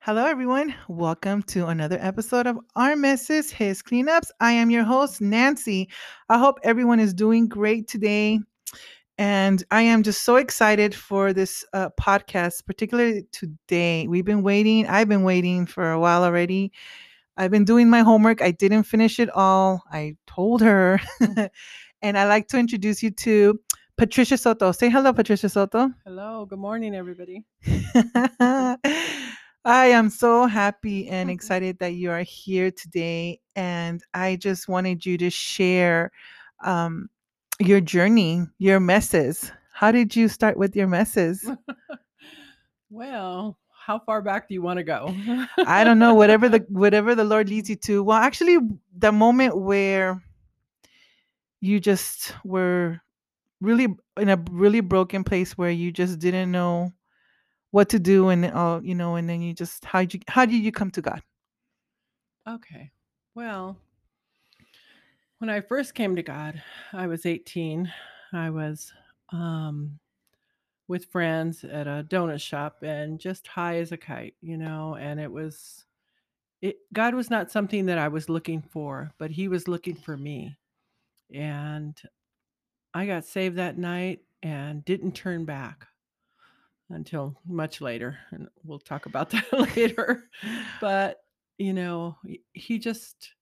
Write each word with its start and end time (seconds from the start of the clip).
Hello, 0.00 0.24
everyone. 0.24 0.74
Welcome 0.86 1.42
to 1.48 1.66
another 1.66 1.98
episode 2.00 2.46
of 2.46 2.56
Our 2.76 2.94
Messes, 2.94 3.50
His 3.50 3.82
Cleanups. 3.82 4.30
I 4.40 4.52
am 4.52 4.70
your 4.70 4.84
host, 4.84 5.20
Nancy. 5.20 5.90
I 6.28 6.38
hope 6.38 6.60
everyone 6.62 7.00
is 7.00 7.12
doing 7.12 7.48
great 7.48 7.88
today. 7.88 8.38
And 9.18 9.62
I 9.72 9.82
am 9.82 10.04
just 10.04 10.22
so 10.22 10.36
excited 10.36 10.94
for 10.94 11.32
this 11.32 11.64
uh, 11.72 11.90
podcast, 12.00 12.64
particularly 12.64 13.24
today. 13.32 14.06
We've 14.06 14.24
been 14.24 14.44
waiting. 14.44 14.86
I've 14.86 15.08
been 15.08 15.24
waiting 15.24 15.66
for 15.66 15.90
a 15.90 15.98
while 15.98 16.22
already. 16.22 16.72
I've 17.36 17.50
been 17.50 17.64
doing 17.64 17.90
my 17.90 18.00
homework. 18.00 18.40
I 18.40 18.52
didn't 18.52 18.84
finish 18.84 19.18
it 19.18 19.28
all. 19.30 19.82
I 19.90 20.16
told 20.28 20.62
her. 20.62 21.00
and 22.02 22.16
I'd 22.16 22.28
like 22.28 22.46
to 22.48 22.56
introduce 22.56 23.02
you 23.02 23.10
to 23.10 23.58
Patricia 23.98 24.38
Soto. 24.38 24.70
Say 24.70 24.90
hello, 24.90 25.12
Patricia 25.12 25.48
Soto. 25.48 25.90
Hello, 26.06 26.46
good 26.46 26.60
morning, 26.60 26.94
everybody. 26.94 27.44
I 29.68 29.88
am 29.88 30.08
so 30.08 30.46
happy 30.46 31.08
and 31.08 31.30
excited 31.30 31.78
that 31.80 31.92
you 31.92 32.10
are 32.10 32.22
here 32.22 32.70
today. 32.70 33.38
And 33.54 34.02
I 34.14 34.36
just 34.36 34.66
wanted 34.66 35.04
you 35.04 35.18
to 35.18 35.28
share 35.28 36.10
um, 36.64 37.10
your 37.60 37.82
journey, 37.82 38.46
your 38.56 38.80
messes. 38.80 39.52
How 39.74 39.92
did 39.92 40.16
you 40.16 40.28
start 40.28 40.56
with 40.56 40.74
your 40.74 40.86
messes? 40.86 41.46
well, 42.90 43.58
how 43.70 43.98
far 43.98 44.22
back 44.22 44.48
do 44.48 44.54
you 44.54 44.62
want 44.62 44.78
to 44.78 44.84
go? 44.84 45.14
I 45.58 45.84
don't 45.84 45.98
know, 45.98 46.14
whatever 46.14 46.48
the 46.48 46.64
whatever 46.70 47.14
the 47.14 47.24
Lord 47.24 47.50
leads 47.50 47.68
you 47.68 47.76
to. 47.76 48.02
Well, 48.02 48.16
actually, 48.16 48.56
the 48.96 49.12
moment 49.12 49.54
where 49.54 50.22
you 51.60 51.78
just 51.78 52.34
were 52.42 53.02
really 53.60 53.88
in 54.18 54.30
a 54.30 54.42
really 54.50 54.80
broken 54.80 55.24
place 55.24 55.58
where 55.58 55.70
you 55.70 55.92
just 55.92 56.20
didn't 56.20 56.50
know 56.50 56.94
what 57.70 57.88
to 57.88 57.98
do 57.98 58.28
and 58.28 58.44
uh, 58.46 58.80
you 58.82 58.94
know 58.94 59.16
and 59.16 59.28
then 59.28 59.42
you 59.42 59.52
just 59.52 59.84
how 59.84 60.00
did 60.00 60.14
you 60.14 60.20
how 60.28 60.44
did 60.44 60.62
you 60.62 60.72
come 60.72 60.90
to 60.90 61.02
god 61.02 61.22
Okay. 62.48 62.90
Well, 63.34 63.76
when 65.38 65.50
I 65.50 65.60
first 65.60 65.94
came 65.94 66.16
to 66.16 66.22
God, 66.22 66.62
I 66.94 67.06
was 67.06 67.26
18. 67.26 67.92
I 68.32 68.48
was 68.48 68.90
um, 69.30 69.98
with 70.88 71.04
friends 71.06 71.62
at 71.62 71.86
a 71.86 72.06
donut 72.08 72.40
shop 72.40 72.82
and 72.82 73.20
just 73.20 73.46
high 73.46 73.76
as 73.76 73.92
a 73.92 73.98
kite, 73.98 74.34
you 74.40 74.56
know, 74.56 74.96
and 74.98 75.20
it 75.20 75.30
was 75.30 75.84
it 76.62 76.76
God 76.92 77.14
was 77.14 77.28
not 77.28 77.50
something 77.50 77.84
that 77.86 77.98
I 77.98 78.08
was 78.08 78.30
looking 78.30 78.62
for, 78.62 79.12
but 79.18 79.30
he 79.30 79.46
was 79.46 79.68
looking 79.68 79.94
for 79.94 80.16
me. 80.16 80.56
And 81.32 82.00
I 82.94 83.04
got 83.04 83.26
saved 83.26 83.56
that 83.56 83.76
night 83.76 84.20
and 84.42 84.84
didn't 84.86 85.12
turn 85.12 85.44
back 85.44 85.86
until 86.90 87.36
much 87.46 87.80
later 87.80 88.18
and 88.30 88.48
we'll 88.64 88.78
talk 88.78 89.06
about 89.06 89.30
that 89.30 89.76
later. 89.76 90.24
But, 90.80 91.18
you 91.58 91.72
know, 91.72 92.16
he- 92.52 92.78
just 92.78 93.34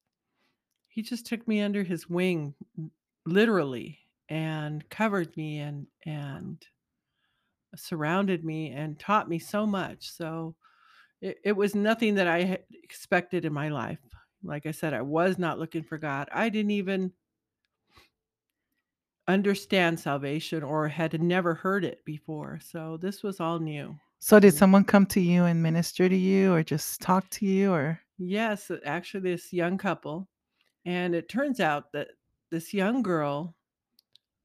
he 0.88 1.02
just 1.02 1.26
took 1.26 1.46
me 1.46 1.60
under 1.60 1.82
his 1.82 2.08
wing 2.08 2.54
literally 3.26 3.98
and 4.30 4.88
covered 4.88 5.36
me 5.36 5.58
and 5.58 5.86
and 6.06 6.64
surrounded 7.74 8.44
me 8.44 8.70
and 8.70 8.98
taught 8.98 9.28
me 9.28 9.38
so 9.38 9.66
much. 9.66 10.10
So 10.10 10.54
it, 11.20 11.38
it 11.44 11.52
was 11.52 11.74
nothing 11.74 12.14
that 12.14 12.26
I 12.26 12.58
expected 12.82 13.44
in 13.44 13.52
my 13.52 13.68
life. 13.68 13.98
Like 14.42 14.64
I 14.66 14.70
said, 14.70 14.94
I 14.94 15.02
was 15.02 15.38
not 15.38 15.58
looking 15.58 15.82
for 15.82 15.98
God. 15.98 16.28
I 16.32 16.48
didn't 16.48 16.70
even 16.70 17.12
understand 19.28 19.98
salvation 19.98 20.62
or 20.62 20.88
had 20.88 21.20
never 21.20 21.54
heard 21.54 21.84
it 21.84 22.04
before. 22.04 22.60
So 22.62 22.98
this 23.00 23.22
was 23.22 23.40
all 23.40 23.58
new. 23.58 23.96
so 24.18 24.40
did 24.40 24.54
someone 24.54 24.84
come 24.84 25.06
to 25.06 25.20
you 25.20 25.44
and 25.44 25.62
minister 25.62 26.08
to 26.08 26.16
you 26.16 26.52
or 26.52 26.62
just 26.62 27.00
talk 27.00 27.28
to 27.30 27.46
you 27.46 27.72
or 27.72 28.00
Yes, 28.18 28.70
uh, 28.70 28.78
actually, 28.84 29.30
this 29.30 29.52
young 29.52 29.76
couple, 29.76 30.28
and 30.86 31.14
it 31.14 31.28
turns 31.28 31.60
out 31.60 31.92
that 31.92 32.08
this 32.50 32.72
young 32.72 33.02
girl 33.02 33.54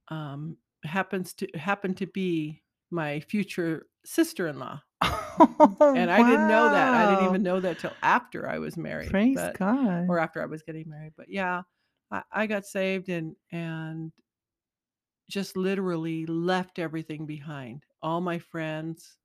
um, 0.09 0.57
happens 0.83 1.33
to 1.35 1.47
happen 1.55 1.93
to 1.95 2.07
be 2.07 2.61
my 2.89 3.21
future 3.21 3.87
sister-in-law, 4.03 4.81
and 5.01 6.11
I 6.11 6.17
didn't 6.17 6.49
know 6.49 6.69
that. 6.69 6.93
I 6.93 7.09
didn't 7.11 7.29
even 7.29 7.43
know 7.43 7.61
that 7.61 7.79
till 7.79 7.93
after 8.03 8.49
I 8.49 8.59
was 8.59 8.75
married, 8.75 9.09
praise 9.09 9.35
but 9.35 9.57
god 9.57 10.07
or 10.09 10.19
after 10.19 10.41
I 10.41 10.47
was 10.47 10.63
getting 10.63 10.89
married. 10.89 11.13
But 11.15 11.29
yeah, 11.29 11.61
I, 12.11 12.23
I 12.31 12.47
got 12.47 12.65
saved 12.65 13.07
and 13.07 13.37
and 13.53 14.11
just 15.31 15.55
literally 15.57 16.25
left 16.27 16.77
everything 16.79 17.25
behind. 17.25 17.85
All 18.03 18.21
my 18.21 18.37
friends, 18.39 19.17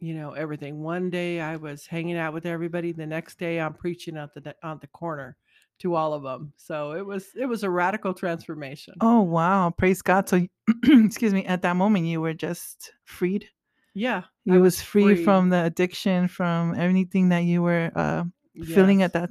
you 0.00 0.14
know, 0.14 0.32
everything. 0.32 0.82
One 0.82 1.10
day 1.10 1.40
I 1.40 1.56
was 1.56 1.86
hanging 1.86 2.16
out 2.16 2.32
with 2.32 2.46
everybody. 2.46 2.92
The 2.92 3.06
next 3.06 3.38
day 3.38 3.60
I'm 3.60 3.74
preaching 3.74 4.16
at 4.16 4.32
the 4.34 4.54
on 4.62 4.78
the 4.80 4.86
corner 4.88 5.36
to 5.80 5.94
all 5.94 6.12
of 6.14 6.22
them. 6.22 6.52
So 6.56 6.92
it 6.92 7.04
was 7.06 7.28
it 7.36 7.46
was 7.46 7.62
a 7.62 7.70
radical 7.70 8.14
transformation. 8.14 8.94
oh 9.00 9.20
wow 9.22 9.70
praise 9.70 10.02
god 10.02 10.28
so 10.28 10.44
excuse 10.84 11.32
me 11.32 11.44
at 11.44 11.62
that 11.62 11.76
moment 11.76 12.06
you 12.06 12.20
were 12.20 12.34
just 12.34 12.92
freed 13.04 13.46
Yeah, 13.94 14.22
you 14.44 14.54
I 14.54 14.58
was, 14.58 14.82
free, 14.82 15.14
free. 15.14 15.24
from 15.24 15.50
the 15.50 15.64
addiction 15.64 16.26
from 16.28 16.74
anything 16.74 17.28
that 17.30 17.44
you 17.44 17.62
were 17.62 17.92
uh 17.94 18.24
feeling 18.64 19.02
at 19.02 19.12
that 19.12 19.30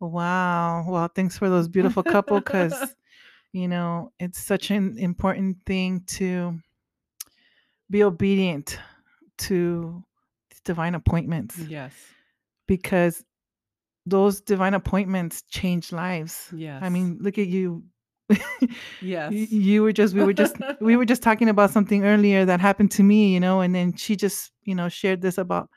wow 0.00 0.84
well 0.88 1.08
thanks 1.14 1.36
for 1.36 1.48
those 1.48 1.68
beautiful 1.68 2.02
couple 2.02 2.40
because 2.40 2.72
you 3.52 3.68
know 3.68 4.12
it's 4.18 4.38
such 4.38 4.70
an 4.70 4.96
important 4.98 5.56
thing 5.66 6.02
to 6.06 6.58
be 7.90 8.02
obedient 8.02 8.78
to 9.38 10.02
divine 10.64 10.94
appointments 10.94 11.58
yes. 11.58 11.92
because 12.66 13.24
those 14.06 14.40
divine 14.40 14.74
appointments 14.74 15.42
change 15.50 15.92
lives 15.92 16.48
Yes. 16.54 16.82
i 16.82 16.88
mean 16.88 17.18
look 17.20 17.38
at 17.38 17.46
you 17.48 17.82
yes. 19.00 19.32
you 19.32 19.82
were 19.82 19.92
just 19.92 20.14
we 20.14 20.22
were 20.24 20.32
just 20.32 20.56
we 20.80 20.96
were 20.96 21.04
just 21.12 21.22
talking 21.22 21.48
about 21.48 21.70
something 21.70 22.04
earlier 22.04 22.44
that 22.44 22.60
happened 22.60 22.92
to 22.92 23.02
me 23.02 23.32
you 23.32 23.40
know 23.40 23.60
and 23.60 23.74
then 23.74 23.94
she 23.96 24.14
just 24.14 24.52
you 24.62 24.74
know 24.74 24.88
shared 24.88 25.20
this 25.20 25.38
about 25.38 25.68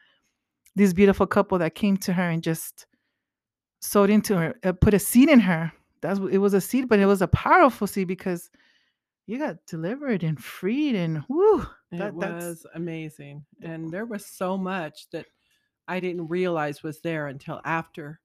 this 0.75 0.93
beautiful 0.93 1.25
couple 1.25 1.57
that 1.57 1.75
came 1.75 1.97
to 1.97 2.13
her 2.13 2.29
and 2.29 2.43
just 2.43 2.85
sowed 3.81 4.09
into 4.09 4.37
her 4.37 4.55
uh, 4.63 4.71
put 4.71 4.93
a 4.93 4.99
seed 4.99 5.29
in 5.29 5.39
her 5.39 5.71
that's 6.03 6.19
what 6.19 6.31
it 6.31 6.37
was 6.37 6.53
a 6.53 6.61
seed 6.61 6.87
but 6.87 6.99
it 6.99 7.07
was 7.07 7.21
a 7.23 7.27
powerful 7.27 7.87
seed 7.87 8.07
because 8.07 8.51
you 9.25 9.39
got 9.39 9.55
delivered 9.65 10.21
and 10.23 10.43
freed 10.43 10.95
and 10.95 11.23
whoo 11.29 11.61
It 11.91 11.97
that, 11.97 12.19
that's 12.19 12.43
was 12.45 12.65
amazing. 12.75 13.45
And 13.61 13.89
there 13.89 14.05
was 14.05 14.25
so 14.25 14.57
much 14.57 15.09
that 15.11 15.25
I 15.87 15.99
didn't 16.01 16.27
realize 16.27 16.83
was 16.83 16.99
there 17.01 17.27
until 17.27 17.61
after, 17.63 18.19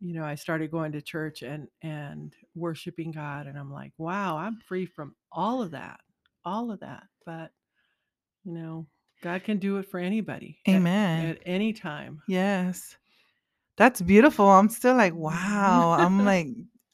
you 0.00 0.12
know, 0.14 0.24
I 0.24 0.34
started 0.34 0.70
going 0.70 0.92
to 0.92 1.00
church 1.00 1.40
and 1.42 1.66
and 1.82 2.34
worshiping 2.54 3.10
God 3.10 3.46
and 3.46 3.58
I'm 3.58 3.72
like, 3.72 3.92
wow, 3.96 4.36
I'm 4.36 4.58
free 4.68 4.84
from 4.84 5.14
all 5.32 5.62
of 5.62 5.70
that. 5.70 6.00
All 6.44 6.70
of 6.70 6.80
that. 6.80 7.04
But, 7.24 7.50
you 8.44 8.52
know, 8.52 8.86
God 9.22 9.44
can 9.44 9.58
do 9.58 9.78
it 9.78 9.90
for 9.90 9.98
anybody. 9.98 10.58
at- 10.66 10.74
Amen. 10.74 11.26
At, 11.30 11.38
any 11.46 11.72
time. 11.72 12.20
yes 12.28 12.96
that's 13.78 14.00
beautiful 14.02 14.46
i'm 14.48 14.68
still 14.68 14.96
like 14.96 15.14
wow 15.28 15.92
i'm 15.98 16.24
like 16.24 16.48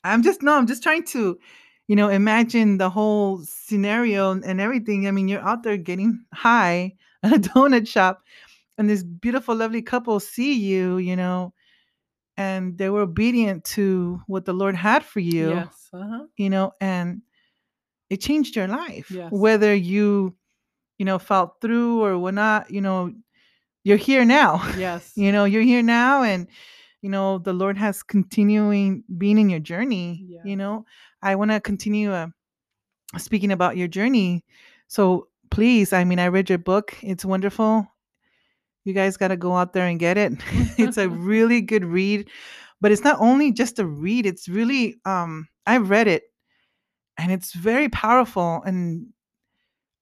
i'm 0.05 0.23
just 0.23 0.43
no 0.43 0.55
i'm 0.57 0.67
just 0.67 0.83
trying 0.83 1.05
to 1.05 1.39
you 1.89 1.97
know 1.97 2.09
imagine 2.09 2.79
the 2.79 2.89
whole 2.91 3.39
scenario 3.45 4.31
and 4.33 4.61
everything 4.61 5.07
i 5.07 5.11
mean 5.11 5.29
you're 5.29 5.41
out 5.43 5.63
there 5.63 5.77
getting 5.77 6.25
high 6.33 6.95
at 7.23 7.33
a 7.33 7.39
donut 7.39 7.87
shop 7.89 8.23
and 8.79 8.89
this 8.89 9.03
beautiful 9.03 9.55
lovely 9.57 9.83
couple 9.83 10.21
see 10.21 10.55
you 10.55 10.99
you 10.99 11.17
know 11.17 11.53
and 12.37 12.77
they 12.79 12.91
were 12.91 13.03
obedient 13.03 13.65
to 13.65 14.21
what 14.27 14.45
the 14.45 14.53
lord 14.53 14.75
had 14.77 15.05
for 15.05 15.21
you 15.21 15.51
Yes. 15.51 15.89
Uh-huh. 15.93 16.25
you 16.37 16.51
know 16.51 16.73
and 16.81 17.23
it 18.11 18.21
changed 18.21 18.57
your 18.57 18.69
life 18.69 19.11
Yes. 19.11 19.31
whether 19.33 19.75
you 19.75 20.35
you 20.99 21.05
know 21.05 21.19
felt 21.19 21.61
through 21.61 22.03
or 22.03 22.19
whatnot 22.19 22.71
you 22.71 22.81
know 22.81 23.13
you're 23.85 23.97
here 23.97 24.25
now 24.25 24.63
Yes. 24.79 25.13
you 25.17 25.33
know 25.33 25.45
you're 25.45 25.63
here 25.63 25.83
now 25.83 26.23
and 26.23 26.49
you 27.05 27.11
know 27.11 27.37
the 27.39 27.53
lord 27.53 27.77
has 27.77 28.03
continuing 28.03 29.05
being 29.19 29.37
in 29.37 29.51
your 29.51 29.61
journey 29.61 30.25
Yes. 30.27 30.41
you 30.45 30.57
know? 30.57 30.87
I 31.23 31.37
want 31.37 31.51
to 31.51 31.61
continue 31.61 32.11
uh, 32.13 32.29
speaking 33.19 33.53
about 33.53 33.77
your 33.77 33.89
journey. 33.89 34.45
So 34.89 35.29
please 35.51 35.93
i 35.93 36.03
mean 36.05 36.19
i 36.19 36.29
read 36.29 36.49
your 36.49 36.59
book. 36.59 36.97
It's 37.03 37.25
wonderful. 37.25 37.87
You 38.85 38.93
guys 38.95 39.17
got 39.17 39.29
to 39.29 39.37
go 39.37 39.53
out 39.57 39.73
there 39.73 39.87
and 39.87 40.01
get 40.01 40.17
it. 40.17 40.33
It's 40.79 40.97
a 40.97 41.09
really 41.33 41.61
good 41.61 41.85
read 41.85 42.31
but 42.81 42.93
it's 42.93 43.05
not 43.05 43.21
only 43.21 43.53
just 43.53 43.79
a 43.79 43.87
read 43.87 44.27
it's 44.27 44.49
really 44.49 44.97
um 45.05 45.49
i 45.67 45.77
read 45.79 46.09
it 46.09 46.25
and 47.17 47.33
it's 47.33 47.53
very 47.55 47.89
powerful 47.89 48.63
and 48.67 49.07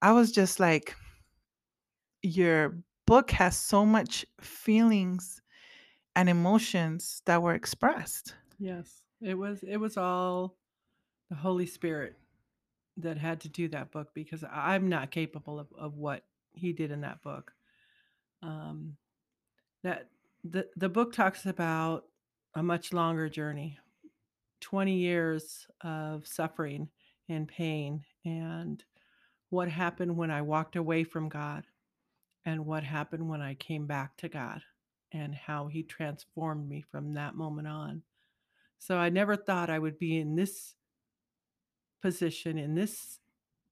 i 0.00 0.12
was 0.12 0.32
just 0.32 0.58
like 0.58 0.94
your 2.22 2.78
book 3.06 3.30
has 3.30 3.56
so 3.56 3.84
much 3.84 4.24
feelings 4.40 5.41
and 6.14 6.28
emotions 6.28 7.22
that 7.26 7.42
were 7.42 7.54
expressed 7.54 8.34
Yes. 8.62 9.02
It 9.20 9.34
was 9.34 9.64
it 9.64 9.76
was 9.76 9.96
all 9.96 10.56
the 11.30 11.34
Holy 11.34 11.66
Spirit 11.66 12.16
that 12.98 13.18
had 13.18 13.40
to 13.40 13.48
do 13.48 13.66
that 13.68 13.90
book 13.90 14.10
because 14.14 14.44
I'm 14.50 14.88
not 14.88 15.10
capable 15.10 15.58
of, 15.58 15.66
of 15.76 15.96
what 15.96 16.24
he 16.52 16.72
did 16.72 16.92
in 16.92 17.00
that 17.00 17.22
book. 17.22 17.52
Um 18.40 18.96
that 19.82 20.10
the 20.44 20.68
the 20.76 20.88
book 20.88 21.12
talks 21.12 21.44
about 21.44 22.04
a 22.54 22.62
much 22.62 22.92
longer 22.92 23.28
journey 23.28 23.78
20 24.60 24.94
years 24.94 25.66
of 25.80 26.24
suffering 26.26 26.88
and 27.28 27.48
pain 27.48 28.04
and 28.24 28.84
what 29.48 29.68
happened 29.68 30.16
when 30.16 30.30
i 30.30 30.42
walked 30.42 30.76
away 30.76 31.02
from 31.02 31.28
god 31.28 31.64
and 32.44 32.66
what 32.66 32.84
happened 32.84 33.28
when 33.28 33.40
i 33.40 33.54
came 33.54 33.86
back 33.86 34.16
to 34.16 34.28
god 34.28 34.62
and 35.12 35.34
how 35.34 35.66
he 35.66 35.82
transformed 35.82 36.68
me 36.68 36.84
from 36.90 37.14
that 37.14 37.34
moment 37.34 37.68
on 37.68 38.02
so 38.78 38.96
i 38.96 39.08
never 39.08 39.36
thought 39.36 39.70
i 39.70 39.78
would 39.78 39.98
be 39.98 40.18
in 40.18 40.34
this 40.36 40.74
position 42.00 42.58
in 42.58 42.74
this 42.74 43.18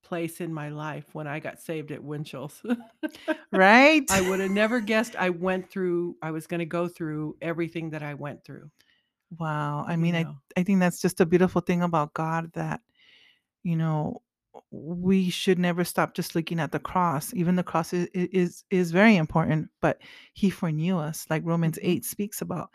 place 0.02 0.40
in 0.40 0.52
my 0.52 0.68
life 0.68 1.06
when 1.12 1.26
i 1.26 1.38
got 1.38 1.60
saved 1.60 1.90
at 1.92 2.02
winchell's 2.02 2.62
Right? 3.52 4.04
I 4.10 4.20
would 4.28 4.38
have 4.40 4.50
never 4.50 4.80
guessed 4.80 5.16
I 5.16 5.30
went 5.30 5.70
through 5.70 6.16
I 6.22 6.30
was 6.30 6.46
going 6.46 6.60
to 6.60 6.66
go 6.66 6.86
through 6.86 7.36
everything 7.42 7.90
that 7.90 8.02
I 8.02 8.14
went 8.14 8.44
through. 8.44 8.70
Wow. 9.38 9.84
I 9.86 9.92
you 9.92 9.98
mean, 9.98 10.14
I. 10.14 10.24
I 10.56 10.62
think 10.62 10.80
that's 10.80 11.00
just 11.00 11.20
a 11.20 11.26
beautiful 11.26 11.60
thing 11.60 11.82
about 11.82 12.14
God 12.14 12.50
that, 12.54 12.80
you 13.62 13.76
know, 13.76 14.22
we 14.70 15.30
should 15.30 15.58
never 15.58 15.84
stop 15.84 16.14
just 16.14 16.34
looking 16.34 16.60
at 16.60 16.72
the 16.72 16.78
cross. 16.80 17.32
Even 17.34 17.56
the 17.56 17.62
cross 17.64 17.92
is 17.92 18.08
is 18.14 18.64
is 18.70 18.90
very 18.92 19.16
important, 19.16 19.70
but 19.80 20.02
he 20.34 20.50
foreknew 20.50 20.98
us, 20.98 21.26
like 21.30 21.42
Romans 21.44 21.78
Mhm. 21.82 21.82
8 21.82 22.04
speaks 22.04 22.40
about. 22.42 22.70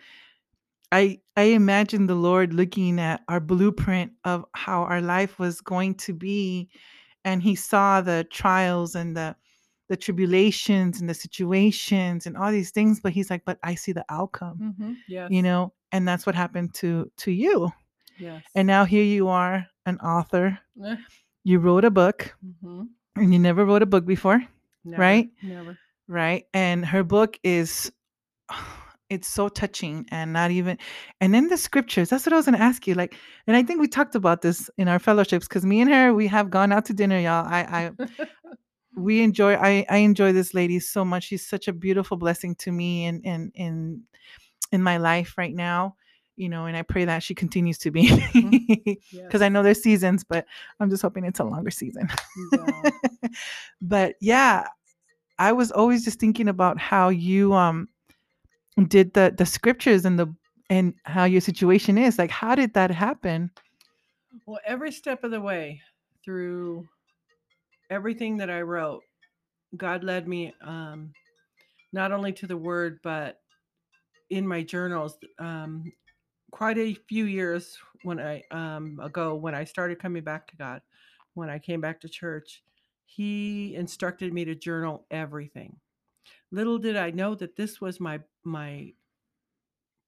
I 0.92 1.20
I 1.36 1.44
imagine 1.44 2.08
the 2.08 2.16
Lord 2.16 2.54
looking 2.54 3.00
at 3.00 3.24
our 3.28 3.40
blueprint 3.40 4.14
of 4.24 4.46
how 4.56 4.84
our 4.84 5.02
life 5.02 5.40
was 5.40 5.62
going 5.62 5.96
to 5.96 6.14
be 6.14 6.70
and 7.26 7.44
he 7.44 7.56
saw 7.56 8.02
the 8.02 8.26
trials 8.32 8.96
and 8.96 9.18
the 9.18 9.36
the 9.90 9.98
tribulations 9.98 11.00
and 11.02 11.10
the 11.10 11.14
situations 11.16 12.26
and 12.28 12.38
all 12.38 12.52
these 12.52 12.72
things 12.72 13.00
but 13.02 13.14
he's 13.14 13.30
like 13.32 13.46
but 13.46 13.60
I 13.64 13.76
see 13.76 13.92
the 13.94 14.06
outcome 14.10 14.62
Mhm. 14.62 15.04
Yes. 15.08 15.30
you 15.30 15.42
know 15.44 15.74
and 15.92 16.08
that's 16.08 16.26
what 16.26 16.36
happened 16.36 16.74
to 16.76 17.12
to 17.18 17.32
you 17.32 17.72
Yes. 18.18 18.46
and 18.56 18.68
now 18.68 18.86
here 18.86 19.04
you 19.04 19.28
are 19.30 19.68
an 19.86 20.00
author 20.00 20.60
Eh, 20.84 20.98
you 21.46 21.60
wrote 21.60 21.86
a 21.86 21.92
book 21.92 22.36
mhm. 22.44 22.88
and 23.16 23.32
you 23.32 23.40
never 23.40 23.64
wrote 23.64 23.82
a 23.84 23.86
book 23.86 24.06
before 24.06 24.44
Never, 24.84 25.02
Right? 25.02 25.30
Never. 25.42 25.78
right 26.08 26.44
and 26.54 26.86
her 26.86 27.04
book 27.04 27.40
is 27.44 27.92
it's 29.10 29.28
so 29.28 29.48
touching 29.50 30.06
and 30.10 30.34
not 30.34 30.50
even 30.50 30.80
and 31.22 31.32
then 31.32 31.48
the 31.48 31.58
scriptures 31.58 32.10
that's 32.10 32.26
what 32.26 32.34
i 32.34 32.36
was 32.36 32.46
going 32.46 32.58
to 32.58 32.64
ask 32.64 32.88
you 32.88 32.96
like 32.96 33.16
and 33.46 33.56
i 33.56 33.62
think 33.62 33.80
we 33.80 33.88
talked 33.88 34.16
about 34.16 34.42
this 34.42 34.68
in 34.80 34.88
our 34.88 34.98
fellowships 34.98 35.48
because 35.48 35.64
me 35.64 35.80
and 35.80 35.92
her 35.92 36.12
we 36.12 36.26
have 36.26 36.50
gone 36.50 36.72
out 36.72 36.86
to 36.86 36.94
dinner 36.94 37.20
y'all 37.20 37.46
i 37.46 37.92
i 38.00 38.26
we 38.98 39.22
enjoy 39.22 39.54
i 39.56 39.86
i 39.90 39.98
enjoy 39.98 40.32
this 40.34 40.56
lady 40.56 40.80
so 40.80 41.06
much 41.06 41.26
she's 41.26 41.46
such 41.46 41.68
a 41.68 41.74
beautiful 41.74 42.18
blessing 42.18 42.56
to 42.56 42.72
me 42.72 43.06
and 43.06 43.24
in 43.24 43.52
in 43.54 44.02
in 44.72 44.82
my 44.82 44.98
life 44.98 45.38
right 45.38 45.54
now 45.54 45.96
you 46.38 46.50
know 46.50 46.66
and 46.66 46.76
i 46.76 46.82
pray 46.82 47.06
that 47.06 47.24
she 47.24 47.34
continues 47.34 47.78
to 47.78 47.92
be 47.92 48.10
because 49.12 49.42
i 49.42 49.50
know 49.50 49.64
there's 49.64 49.82
seasons 49.82 50.24
but 50.24 50.46
i'm 50.80 50.90
just 50.90 51.02
hoping 51.02 51.24
it's 51.24 51.40
a 51.40 51.44
longer 51.44 51.72
season 51.72 52.08
Yeah. 52.54 52.90
but 53.82 54.16
yeah 54.22 54.68
i 55.40 55.52
was 55.52 55.72
always 55.72 56.04
just 56.04 56.20
thinking 56.20 56.48
about 56.48 56.78
how 56.80 57.10
you 57.10 57.54
um 57.54 57.88
did 58.88 59.14
the 59.14 59.34
the 59.38 59.46
scriptures 59.46 60.06
and 60.06 60.20
the 60.20 60.28
and 60.70 60.94
how 61.04 61.24
your 61.26 61.42
situation 61.42 61.98
is 61.98 62.18
like 62.18 62.32
how 62.32 62.56
did 62.56 62.74
that 62.74 62.92
happen 62.92 63.52
Well, 64.46 64.60
every 64.66 64.92
step 64.92 65.24
of 65.24 65.32
the 65.32 65.40
way 65.42 65.82
through 66.24 66.88
everything 67.90 68.38
that 68.38 68.50
I 68.50 68.62
wrote, 68.62 69.04
God 69.78 70.04
led 70.04 70.28
me 70.28 70.54
um, 70.62 71.14
not 71.94 72.12
only 72.12 72.34
to 72.34 72.48
the 72.48 72.58
Word, 72.58 73.00
but 73.04 73.40
in 74.30 74.48
my 74.48 74.64
journals. 74.64 75.18
Um, 75.40 75.84
quite 76.56 76.78
a 76.78 76.94
few 76.94 77.26
years 77.26 77.78
when 78.04 78.18
I 78.18 78.42
um, 78.50 78.98
ago 79.04 79.36
when 79.36 79.54
I 79.54 79.66
started 79.66 80.00
coming 80.00 80.24
back 80.24 80.48
to 80.48 80.56
God, 80.56 80.82
when 81.34 81.50
I 81.50 81.60
came 81.60 81.82
back 81.82 82.00
to 82.00 82.08
church, 82.08 82.64
He 83.06 83.76
instructed 83.76 84.34
me 84.34 84.46
to 84.46 84.56
journal 84.56 85.06
everything. 85.12 85.76
Little 86.52 86.78
did 86.78 86.96
I 86.96 87.12
know 87.12 87.36
that 87.36 87.58
this 87.58 87.82
was 87.82 88.00
my 88.00 88.22
my 88.46 88.94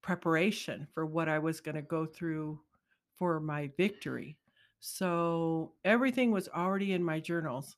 preparation 0.01 0.87
for 0.93 1.05
what 1.05 1.27
I 1.27 1.37
was 1.37 1.59
going 1.59 1.75
to 1.75 1.81
go 1.81 2.05
through 2.05 2.61
for 3.17 3.41
my 3.41 3.69
victory. 3.75 4.37
So 4.79 5.73
everything 5.83 6.31
was 6.31 6.47
already 6.47 6.93
in 6.93 7.03
my 7.03 7.19
journals. 7.19 7.75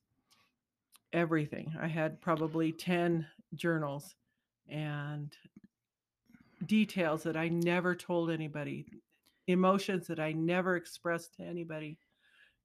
Everything. 1.11 1.73
I 1.81 1.87
had 1.87 2.21
probably 2.21 2.71
10 2.71 3.25
journals 3.55 4.13
and 4.67 5.35
details 6.65 7.23
that 7.23 7.37
I 7.37 7.49
never 7.49 7.95
told 7.95 8.29
anybody, 8.29 8.85
emotions 9.47 10.07
that 10.07 10.19
I 10.19 10.31
never 10.33 10.75
expressed 10.75 11.35
to 11.35 11.43
anybody. 11.43 11.97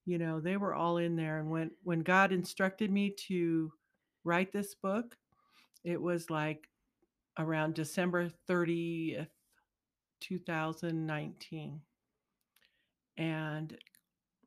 You 0.06 0.18
know, 0.18 0.40
they 0.40 0.56
were 0.56 0.74
all 0.74 0.98
in 0.98 1.16
there 1.16 1.38
and 1.38 1.50
when 1.50 1.70
when 1.82 2.00
God 2.00 2.32
instructed 2.32 2.90
me 2.90 3.14
to 3.28 3.72
write 4.24 4.52
this 4.52 4.74
book, 4.74 5.16
it 5.84 6.00
was 6.00 6.30
like 6.30 6.68
around 7.38 7.74
December 7.74 8.30
30th, 8.48 9.28
2019. 10.20 11.80
And 13.16 13.76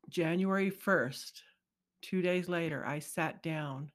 January 0.08 0.70
1st, 0.70 1.32
two 2.02 2.22
days 2.22 2.48
later, 2.48 2.84
I 2.86 2.98
sat 2.98 3.42
down 3.42 3.90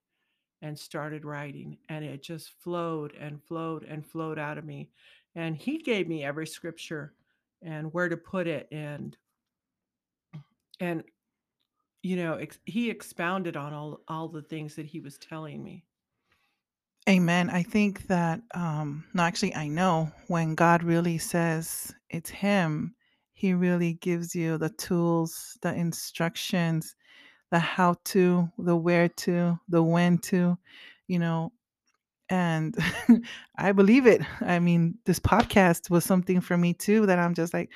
and 0.61 0.77
started 0.79 1.25
writing, 1.25 1.77
and 1.89 2.05
it 2.05 2.23
just 2.23 2.51
flowed 2.61 3.13
and 3.19 3.44
flowed 3.44 3.83
and 3.83 4.05
flowed 4.05 4.39
out 4.39 4.57
of 4.57 4.63
me. 4.63 4.89
And 5.35 5.56
he 5.57 5.80
gave 5.80 6.07
me 6.07 6.24
every 6.24 6.47
scripture 6.47 7.13
and 7.62 7.94
where 7.94 8.09
to 8.09 8.18
put 8.18 8.47
it, 8.47 8.68
and 8.71 9.18
and 10.80 11.03
you 12.03 12.15
know, 12.18 12.35
ex- 12.35 12.59
he 12.65 12.89
expounded 12.89 13.56
on 13.57 13.74
all 13.74 14.01
all 14.07 14.27
the 14.27 14.41
things 14.41 14.75
that 14.75 14.85
he 14.85 15.00
was 15.00 15.18
telling 15.18 15.63
me. 15.63 15.85
amen 17.09 17.50
i 17.50 17.62
think 17.62 18.07
that 18.07 18.41
um 18.53 19.03
no 19.13 19.24
actually 19.24 19.53
i 19.56 19.68
know 19.68 20.09
when 20.27 20.56
god 20.56 20.83
really 20.83 21.18
says 21.18 21.94
it's 22.09 22.29
him 22.29 22.95
he 23.33 23.53
really 23.53 23.94
gives 23.95 24.33
you 24.33 24.57
the 24.57 24.69
tools 24.69 25.57
the 25.62 25.74
instructions 25.74 26.95
the 27.51 27.59
how 27.59 27.95
to 28.06 28.50
the 28.59 28.75
where 28.75 29.09
to 29.09 29.57
the 29.69 29.83
when 29.83 30.18
to 30.18 30.57
you 31.07 31.19
know 31.19 31.51
and 32.30 32.75
i 33.58 33.72
believe 33.72 34.06
it. 34.06 34.22
I 34.42 34.60
mean 34.60 34.96
this 35.06 35.20
podcast 35.20 35.89
was 35.89 36.06
something 36.06 36.42
for 36.42 36.58
me 36.58 36.74
too 36.74 37.06
that 37.06 37.20
i'm 37.20 37.34
just 37.34 37.53
like 37.53 37.70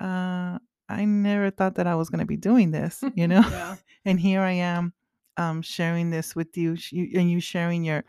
uh 0.00 0.58
i 0.88 1.04
never 1.04 1.50
thought 1.50 1.76
that 1.76 1.86
i 1.86 1.94
was 1.94 2.10
going 2.10 2.20
to 2.20 2.26
be 2.26 2.36
doing 2.36 2.70
this 2.70 3.02
you 3.14 3.26
know? 3.26 3.42
Yeah. 3.48 3.76
and 4.04 4.20
here 4.20 4.40
i 4.40 4.52
am 4.52 4.92
um 5.36 5.62
sharing 5.62 6.10
this 6.10 6.36
with 6.36 6.56
you 6.56 6.76
and 6.92 7.30
you 7.30 7.40
sharing 7.40 7.84
your 7.84 8.04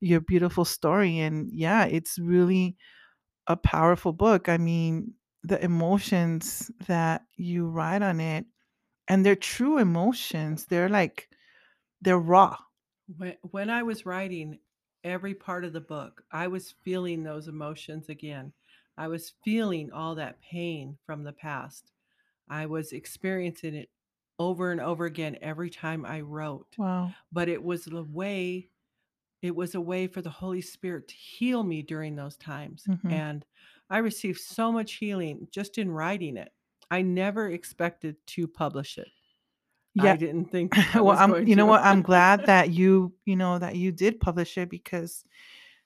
your 0.00 0.20
beautiful 0.20 0.64
story 0.64 1.18
and 1.18 1.50
yeah 1.52 1.84
it's 1.86 2.18
really 2.18 2.76
a 3.48 3.56
powerful 3.56 4.12
book. 4.12 4.48
I 4.48 4.58
mean 4.58 5.14
the 5.42 5.62
emotions 5.64 6.70
that 6.86 7.22
you 7.36 7.66
write 7.66 8.02
on 8.02 8.20
it 8.20 8.44
and 9.08 9.24
they're 9.24 9.36
true 9.36 9.78
emotions. 9.78 10.66
They're 10.66 10.90
like 10.90 11.28
they're 12.02 12.18
raw. 12.18 12.56
When 13.16 13.36
when 13.42 13.70
I 13.70 13.82
was 13.82 14.04
writing 14.04 14.58
every 15.08 15.34
part 15.34 15.64
of 15.64 15.72
the 15.72 15.80
book, 15.80 16.24
I 16.30 16.48
was 16.48 16.72
feeling 16.72 17.22
those 17.24 17.48
emotions 17.48 18.08
again. 18.08 18.52
I 18.96 19.08
was 19.08 19.30
feeling 19.44 19.92
all 19.92 20.14
that 20.16 20.40
pain 20.40 20.98
from 21.06 21.24
the 21.24 21.32
past. 21.32 21.92
I 22.48 22.66
was 22.66 22.92
experiencing 22.92 23.74
it 23.76 23.90
over 24.38 24.72
and 24.72 24.80
over 24.80 25.06
again 25.06 25.38
every 25.42 25.70
time 25.70 26.06
I 26.06 26.20
wrote. 26.22 26.78
wow 26.78 27.16
But 27.32 27.48
it 27.48 27.62
was 27.62 27.84
the 27.86 28.04
way 28.04 28.70
it 29.42 29.54
was 29.56 29.74
a 29.74 29.80
way 29.80 30.06
for 30.06 30.22
the 30.22 30.30
Holy 30.30 30.60
Spirit 30.60 31.08
to 31.08 31.14
heal 31.14 31.62
me 31.62 31.82
during 31.82 32.16
those 32.16 32.36
times. 32.36 32.88
Mhm. 32.88 33.08
And 33.08 33.46
I 33.90 33.98
received 33.98 34.40
so 34.40 34.72
much 34.72 34.94
healing 34.94 35.48
just 35.52 35.78
in 35.78 35.90
writing 35.90 36.36
it. 36.36 36.52
I 36.90 37.02
never 37.02 37.48
expected 37.50 38.26
to 38.28 38.48
publish 38.48 38.98
it. 38.98 39.08
Yeah 40.04 40.12
I 40.12 40.16
didn't 40.16 40.46
think 40.50 40.74
well 40.94 41.10
i'm 41.10 41.46
you 41.46 41.56
know 41.56 41.66
what 41.66 41.82
i'm 41.82 42.02
glad 42.02 42.46
that 42.46 42.70
you 42.70 43.12
you 43.24 43.36
know 43.36 43.58
that 43.58 43.76
you 43.76 43.92
did 43.92 44.20
publish 44.20 44.56
it 44.58 44.70
because 44.70 45.24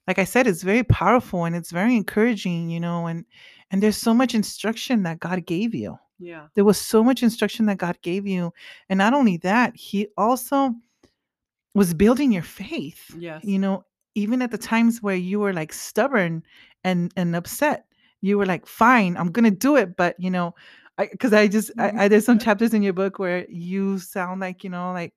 like 0.07 0.19
i 0.19 0.25
said 0.25 0.47
it's 0.47 0.63
very 0.63 0.85
powerful 0.85 1.45
and 1.45 1.55
it's 1.57 1.71
very 1.71 1.97
encouraging 1.97 2.71
you 2.71 2.81
know 2.81 3.07
and 3.07 3.25
and 3.71 3.83
there's 3.83 3.97
so 3.97 4.13
much 4.15 4.35
instruction 4.35 5.03
that 5.03 5.21
god 5.21 5.45
gave 5.47 5.75
you 5.75 5.99
yeah. 6.19 6.47
there 6.55 6.65
was 6.65 6.79
so 6.79 7.03
much 7.03 7.23
instruction 7.23 7.67
that 7.67 7.79
god 7.79 7.99
gave 8.03 8.27
you 8.27 8.53
and 8.89 8.99
not 8.99 9.15
only 9.15 9.37
that 9.39 9.75
he 9.75 10.09
also 10.17 10.73
was 11.75 11.95
building 11.95 12.33
your 12.33 12.43
faith 12.43 13.15
Yes. 13.19 13.45
you 13.45 13.59
know 13.59 13.85
even 14.15 14.43
at 14.43 14.51
the 14.51 14.59
times 14.59 15.03
where 15.03 15.17
you 15.17 15.41
were 15.41 15.53
like 15.53 15.73
stubborn 15.73 16.43
and 16.85 17.13
and 17.17 17.35
upset 17.35 17.87
you 18.21 18.39
were 18.39 18.47
like 18.47 18.67
fine 18.67 19.17
i'm 19.17 19.31
gonna 19.31 19.51
do 19.51 19.77
it 19.77 19.97
but 19.97 20.15
you 20.19 20.31
know 20.31 20.55
because 20.99 21.33
i 21.33 21.49
just 21.49 21.71
I, 21.79 22.05
I 22.05 22.09
there's 22.09 22.25
some 22.25 22.39
chapters 22.39 22.75
in 22.75 22.83
your 22.83 22.93
book 22.93 23.19
where 23.19 23.47
you 23.49 23.99
sound 23.99 24.41
like 24.41 24.63
you 24.63 24.71
know 24.71 24.93
like 24.93 25.15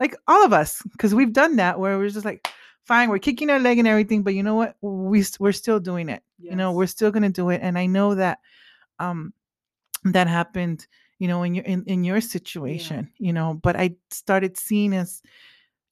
like 0.00 0.16
all 0.26 0.44
of 0.44 0.52
us 0.52 0.82
because 0.92 1.14
we've 1.14 1.32
done 1.32 1.56
that 1.56 1.78
where 1.78 1.96
we're 1.96 2.08
just 2.08 2.24
like 2.24 2.48
fine, 2.84 3.08
we're 3.08 3.18
kicking 3.18 3.50
our 3.50 3.60
leg 3.60 3.78
and 3.78 3.86
everything, 3.86 4.22
but 4.22 4.34
you 4.34 4.42
know 4.42 4.56
what? 4.56 4.76
we 4.80 5.24
we're 5.38 5.52
still 5.52 5.78
doing 5.78 6.08
it. 6.08 6.22
You 6.38 6.56
know, 6.56 6.72
we're 6.72 6.86
still 6.88 7.10
gonna 7.10 7.30
do 7.30 7.50
it. 7.50 7.60
And 7.62 7.78
I 7.78 7.86
know 7.86 8.14
that 8.16 8.40
um 8.98 9.32
that 10.04 10.26
happened, 10.26 10.86
you 11.18 11.28
know, 11.28 11.44
in 11.44 11.54
your 11.54 11.64
in, 11.64 11.84
in 11.86 12.04
your 12.04 12.20
situation, 12.20 13.10
you 13.18 13.32
know, 13.32 13.54
but 13.54 13.76
I 13.76 13.94
started 14.10 14.56
seeing 14.58 14.92
as, 14.92 15.22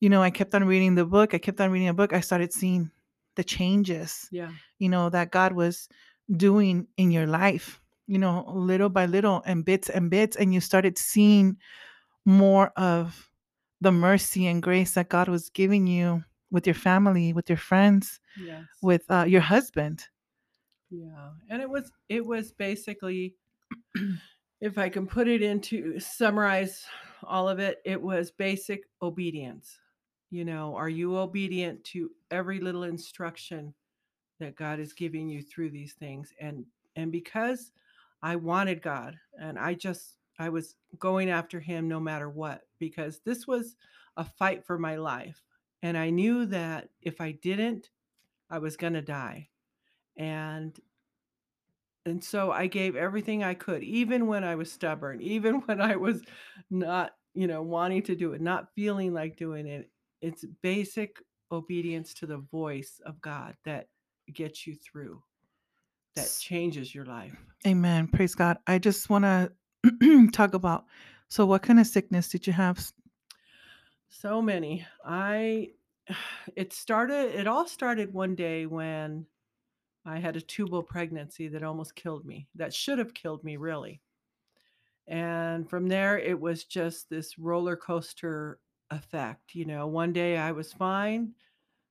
you 0.00 0.08
know, 0.08 0.22
I 0.22 0.30
kept 0.30 0.54
on 0.54 0.64
reading 0.64 0.96
the 0.96 1.04
book, 1.04 1.32
I 1.34 1.38
kept 1.38 1.60
on 1.60 1.70
reading 1.70 1.88
a 1.88 1.94
book, 1.94 2.12
I 2.12 2.20
started 2.20 2.52
seeing 2.52 2.90
the 3.36 3.44
changes, 3.44 4.28
Yeah. 4.32 4.50
you 4.78 4.88
know, 4.88 5.08
that 5.10 5.30
God 5.30 5.52
was 5.52 5.88
doing 6.36 6.88
in 6.96 7.12
your 7.12 7.26
life, 7.28 7.79
you 8.11 8.19
know, 8.19 8.45
little 8.49 8.88
by 8.88 9.07
little 9.07 9.43
and 9.47 9.64
bits 9.64 9.88
and 9.88 10.11
bits, 10.11 10.37
and 10.37 10.52
you 10.52 10.61
started 10.61 10.99
seeing 10.99 11.57
more 12.26 12.73
of 12.76 13.31
the 13.81 13.93
mercy 13.93 14.47
and 14.47 14.62
grace 14.62 14.95
that 14.95 15.09
God 15.09 15.29
was 15.29 15.49
giving 15.50 15.87
you 15.87 16.25
with 16.50 16.67
your 16.67 16.75
family, 16.75 17.33
with 17.33 17.49
your 17.49 17.57
friends, 17.59 18.21
Yes. 18.37 18.64
with 18.83 19.05
uh, 19.11 19.25
your 19.29 19.40
husband. 19.40 20.05
Yeah. 20.90 21.31
And 21.49 21.62
it 21.62 21.71
was 21.71 21.93
it 22.09 22.25
was 22.26 22.52
basically 22.52 23.37
if 24.61 24.76
I 24.79 24.88
can 24.88 25.07
put 25.07 25.29
it 25.29 25.43
into 25.43 26.00
summarize 26.00 26.85
all 27.23 27.49
of 27.49 27.59
it, 27.61 27.79
it 27.85 28.00
was 28.00 28.31
basic 28.33 28.83
obedience. 29.02 29.79
You 30.31 30.45
know, 30.45 30.75
are 30.76 30.88
you 30.88 31.17
obedient 31.17 31.85
to 31.85 32.11
every 32.31 32.61
little 32.61 32.85
instruction 32.85 33.75
that 34.38 34.57
God 34.57 34.81
is 34.81 34.93
giving 34.93 35.29
you 35.29 35.43
through 35.43 35.71
these 35.71 35.95
things? 35.95 36.33
And 36.40 36.67
and 36.97 37.12
because 37.12 37.73
I 38.22 38.36
wanted 38.36 38.82
God 38.82 39.16
and 39.40 39.58
I 39.58 39.74
just 39.74 40.16
I 40.38 40.48
was 40.48 40.74
going 40.98 41.30
after 41.30 41.60
him 41.60 41.88
no 41.88 42.00
matter 42.00 42.30
what 42.30 42.62
because 42.78 43.20
this 43.24 43.46
was 43.46 43.76
a 44.16 44.24
fight 44.24 44.64
for 44.64 44.78
my 44.78 44.96
life. 44.96 45.42
And 45.82 45.96
I 45.96 46.10
knew 46.10 46.46
that 46.46 46.88
if 47.02 47.20
I 47.20 47.32
didn't, 47.32 47.90
I 48.50 48.58
was 48.58 48.76
going 48.76 48.94
to 48.94 49.02
die. 49.02 49.48
And 50.16 50.78
and 52.06 52.24
so 52.24 52.50
I 52.50 52.66
gave 52.66 52.96
everything 52.96 53.44
I 53.44 53.52
could, 53.54 53.82
even 53.82 54.26
when 54.26 54.42
I 54.42 54.54
was 54.54 54.72
stubborn, 54.72 55.20
even 55.20 55.56
when 55.66 55.80
I 55.80 55.96
was 55.96 56.22
not, 56.70 57.12
you 57.34 57.46
know, 57.46 57.62
wanting 57.62 58.02
to 58.04 58.16
do 58.16 58.32
it, 58.32 58.40
not 58.40 58.74
feeling 58.74 59.12
like 59.12 59.36
doing 59.36 59.66
it. 59.66 59.90
It's 60.22 60.44
basic 60.62 61.18
obedience 61.52 62.14
to 62.14 62.26
the 62.26 62.38
voice 62.38 63.00
of 63.04 63.20
God 63.20 63.54
that 63.64 63.88
gets 64.32 64.66
you 64.66 64.76
through, 64.76 65.22
that 66.17 66.37
changes 66.40 66.95
your 66.95 67.05
life. 67.05 67.37
Amen. 67.67 68.09
Praise 68.09 68.35
God. 68.35 68.59
I 68.67 68.79
just 68.79 69.11
want 69.11 69.25
to 70.02 70.31
talk 70.33 70.55
about 70.55 70.87
so 71.31 71.47
what 71.47 71.62
kind 71.62 71.79
of 71.79 71.87
sickness 71.87 72.29
did 72.29 72.47
you 72.47 72.52
have? 72.52 72.93
So 74.09 74.43
many. 74.43 74.85
I, 75.07 75.71
it 76.57 76.73
started, 76.73 77.38
it 77.38 77.47
all 77.47 77.67
started 77.67 78.12
one 78.12 78.35
day 78.35 78.67
when 78.67 79.26
I 80.05 80.19
had 80.19 80.37
a 80.37 80.40
tubal 80.40 80.83
pregnancy 80.83 81.47
that 81.49 81.62
almost 81.62 81.95
killed 81.95 82.26
me, 82.26 82.49
that 82.57 82.75
should 82.75 82.99
have 82.99 83.14
killed 83.14 83.45
me, 83.45 83.57
really. 83.57 84.00
And 85.07 85.71
from 85.71 85.88
there, 85.88 86.19
it 86.19 86.38
was 86.38 86.64
just 86.64 87.09
this 87.09 87.38
roller 87.38 87.76
coaster 87.76 88.59
effect. 88.90 89.55
You 89.55 89.67
know, 89.67 89.87
one 89.87 90.12
day 90.12 90.37
I 90.37 90.50
was 90.50 90.73
fine. 90.73 91.35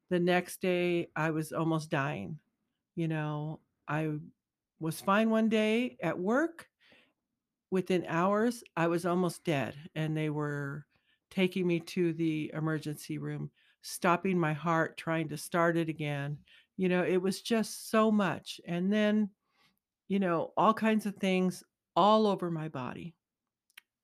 The 0.10 0.20
next 0.20 0.62
day 0.62 1.10
I 1.16 1.32
was 1.32 1.54
almost 1.54 1.90
dying. 1.90 2.40
You 2.96 3.08
know, 3.08 3.60
I 3.90 4.12
was 4.80 5.02
fine 5.02 5.30
one 5.30 5.50
day 5.50 5.98
at 6.02 6.18
work. 6.18 6.68
Within 7.72 8.06
hours, 8.08 8.64
I 8.78 8.88
was 8.88 9.06
almost 9.06 9.44
dead. 9.44 9.76
And 9.96 10.16
they 10.16 10.30
were 10.30 10.86
taking 11.30 11.68
me 11.68 11.80
to 11.82 12.14
the 12.14 12.52
emergency 12.54 13.18
room, 13.18 13.52
stopping 13.82 14.40
my 14.40 14.54
heart, 14.54 14.98
trying 14.98 15.28
to 15.30 15.38
start 15.38 15.76
it 15.76 15.90
again. 15.90 16.38
You 16.78 16.88
know, 16.90 17.04
it 17.04 17.22
was 17.22 17.42
just 17.42 17.90
so 17.90 18.12
much. 18.12 18.62
And 18.66 18.92
then, 18.92 19.30
you 20.08 20.20
know, 20.20 20.54
all 20.56 20.74
kinds 20.74 21.06
of 21.06 21.16
things 21.18 21.64
all 21.96 22.26
over 22.28 22.50
my 22.50 22.70
body. 22.70 23.16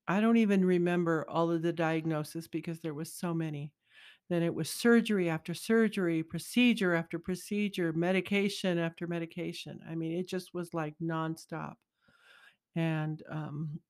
I 0.08 0.20
don't 0.20 0.36
even 0.36 0.64
remember 0.64 1.24
all 1.28 1.50
of 1.50 1.62
the 1.62 1.72
diagnosis 1.72 2.46
because 2.46 2.80
there 2.80 2.94
was 2.94 3.12
so 3.12 3.34
many. 3.34 3.72
Then 4.28 4.42
it 4.42 4.54
was 4.54 4.70
surgery 4.70 5.28
after 5.28 5.54
surgery, 5.54 6.22
procedure 6.22 6.94
after 6.94 7.18
procedure, 7.18 7.92
medication 7.92 8.78
after 8.78 9.06
medication. 9.06 9.80
I 9.88 9.94
mean, 9.94 10.12
it 10.12 10.28
just 10.28 10.54
was 10.54 10.74
like 10.74 10.96
nonstop. 11.00 11.76
And 12.74 13.22
um, 13.28 13.80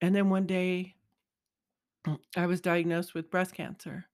and 0.00 0.14
then 0.14 0.30
one 0.30 0.46
day, 0.46 0.96
I 2.36 2.46
was 2.46 2.60
diagnosed 2.60 3.14
with 3.14 3.30
breast 3.30 3.54
cancer. 3.54 4.06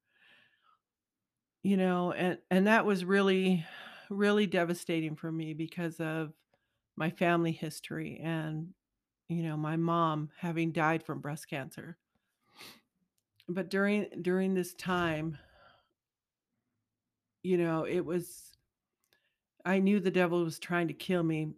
You 1.63 1.77
know, 1.77 2.13
and 2.13 2.39
and 2.51 2.67
that 2.69 2.87
was 2.87 3.05
really, 3.05 3.67
really 4.09 4.47
devastating 4.47 5.17
for 5.17 5.33
me 5.33 5.53
because 5.53 5.99
of 6.01 6.33
my 6.97 7.11
family 7.11 7.53
history 7.53 8.19
and 8.23 8.75
you 9.29 9.43
know 9.43 9.57
my 9.57 9.77
mom 9.77 10.31
having 10.39 10.73
died 10.73 11.05
from 11.05 11.21
breast 11.21 11.49
cancer. 11.49 11.99
But 13.49 13.71
during 13.71 14.07
during 14.23 14.55
this 14.55 14.75
time, 14.75 15.39
you 17.43 17.57
know, 17.59 17.85
it 17.85 18.05
was 18.05 18.53
I 19.65 19.79
knew 19.79 20.01
the 20.01 20.11
devil 20.11 20.45
was 20.45 20.59
trying 20.59 20.89
to 20.89 20.95
kill 20.95 21.23
me. 21.23 21.53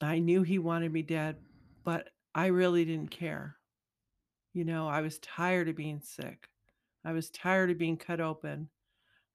I 0.00 0.18
knew 0.18 0.42
he 0.42 0.58
wanted 0.58 0.92
me 0.92 1.02
dead, 1.02 1.36
but 1.84 2.10
I 2.34 2.46
really 2.46 2.84
didn't 2.84 3.10
care. 3.10 3.56
You 4.54 4.64
know, 4.64 4.88
I 4.88 5.00
was 5.00 5.18
tired 5.18 5.68
of 5.68 5.76
being 5.76 6.00
sick. 6.02 6.48
I 7.04 7.12
was 7.12 7.30
tired 7.30 7.70
of 7.70 7.78
being 7.78 7.96
cut 7.96 8.20
open. 8.20 8.68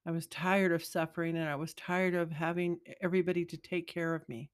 I 0.06 0.12
was 0.12 0.28
tired 0.28 0.72
of 0.72 0.84
suffering 0.84 1.38
and 1.38 1.48
I 1.48 1.56
was 1.56 1.74
tired 1.74 2.14
of 2.14 2.32
having 2.32 2.80
everybody 3.02 3.46
to 3.46 3.58
take 3.58 3.88
care 3.88 4.14
of 4.14 4.28
me 4.28 4.50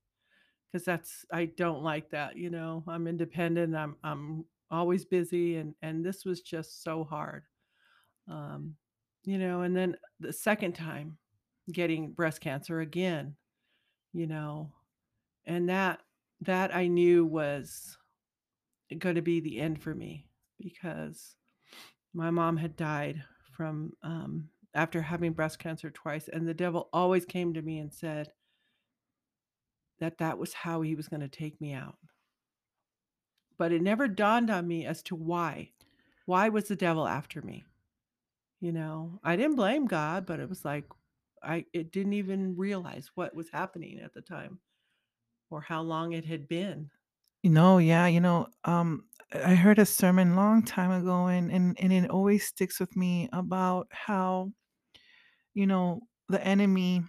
because 0.72 0.86
that's 0.86 1.26
I 1.32 1.46
don't 1.46 1.84
like 1.84 2.12
that, 2.12 2.38
you 2.38 2.50
know. 2.50 2.84
I'm 2.88 3.08
independent. 3.08 3.76
I'm 3.76 3.96
I'm 4.04 4.46
always 4.72 5.06
busy 5.06 5.58
and 5.58 5.74
and 5.82 6.06
this 6.06 6.26
was 6.26 6.42
just 6.42 6.84
so 6.84 7.04
hard. 7.04 7.44
Um 8.30 8.76
you 9.26 9.38
know, 9.38 9.62
and 9.62 9.76
then 9.76 9.96
the 10.20 10.34
second 10.34 10.74
time 10.74 11.18
getting 11.72 12.12
breast 12.12 12.42
cancer 12.42 12.80
again, 12.80 13.36
you 14.14 14.28
know, 14.28 14.72
and 15.46 15.70
that 15.70 16.00
that 16.42 16.74
I 16.74 16.88
knew 16.88 17.26
was 17.26 17.98
going 18.98 19.16
to 19.16 19.22
be 19.22 19.40
the 19.40 19.60
end 19.60 19.82
for 19.82 19.94
me 19.94 20.26
because 20.58 21.36
my 22.14 22.32
mom 22.32 22.58
had 22.58 22.76
died 22.76 23.24
from 23.52 23.92
um, 24.04 24.50
after 24.74 25.02
having 25.02 25.34
breast 25.34 25.60
cancer 25.60 25.90
twice, 25.90 26.30
and 26.32 26.48
the 26.48 26.54
devil 26.54 26.90
always 26.94 27.26
came 27.26 27.54
to 27.54 27.62
me 27.62 27.80
and 27.80 27.94
said 27.94 28.32
that 30.00 30.18
that 30.20 30.38
was 30.38 30.54
how 30.54 30.82
he 30.82 30.96
was 30.96 31.08
going 31.08 31.22
to 31.22 31.28
take 31.28 31.60
me 31.60 31.74
out. 31.74 31.98
But 33.60 33.74
it 33.74 33.84
never 33.84 34.08
dawned 34.10 34.50
on 34.50 34.68
me 34.68 34.88
as 34.88 35.04
to 35.04 35.16
why. 35.16 35.74
Why 36.26 36.50
was 36.50 36.68
the 36.70 36.78
devil 36.78 37.08
after 37.08 37.44
me? 37.44 37.66
You 38.62 38.72
know, 38.74 39.20
I 39.24 39.36
didn't 39.36 39.56
blame 39.56 39.86
God, 39.86 40.26
but 40.26 40.40
it 40.40 40.50
was 40.50 40.66
like 40.66 40.86
I 41.44 41.66
it 41.74 41.92
didn't 41.92 42.14
even 42.14 42.58
realize 42.58 43.12
what 43.16 43.36
was 43.36 43.50
happening 43.50 44.00
at 44.00 44.14
the 44.14 44.22
time 44.22 44.60
or 45.52 45.62
how 45.62 45.82
long 45.82 46.14
it 46.14 46.26
had 46.26 46.48
been. 46.48 46.92
You 47.44 47.52
know, 47.52 47.78
yeah, 47.78 48.08
you 48.08 48.20
know, 48.20 48.48
um, 48.66 49.08
I 49.34 49.56
heard 49.56 49.80
a 49.80 49.86
sermon 49.86 50.36
long 50.36 50.64
time 50.64 50.92
ago, 50.92 51.28
and 51.28 51.52
and 51.52 51.80
and 51.80 51.94
it 51.94 52.10
always 52.10 52.46
sticks 52.48 52.80
with 52.80 52.96
me 52.98 53.30
about 53.32 53.88
how 53.92 54.52
you 55.54 55.68
know 55.68 56.02
the 56.28 56.44
enemy 56.46 57.04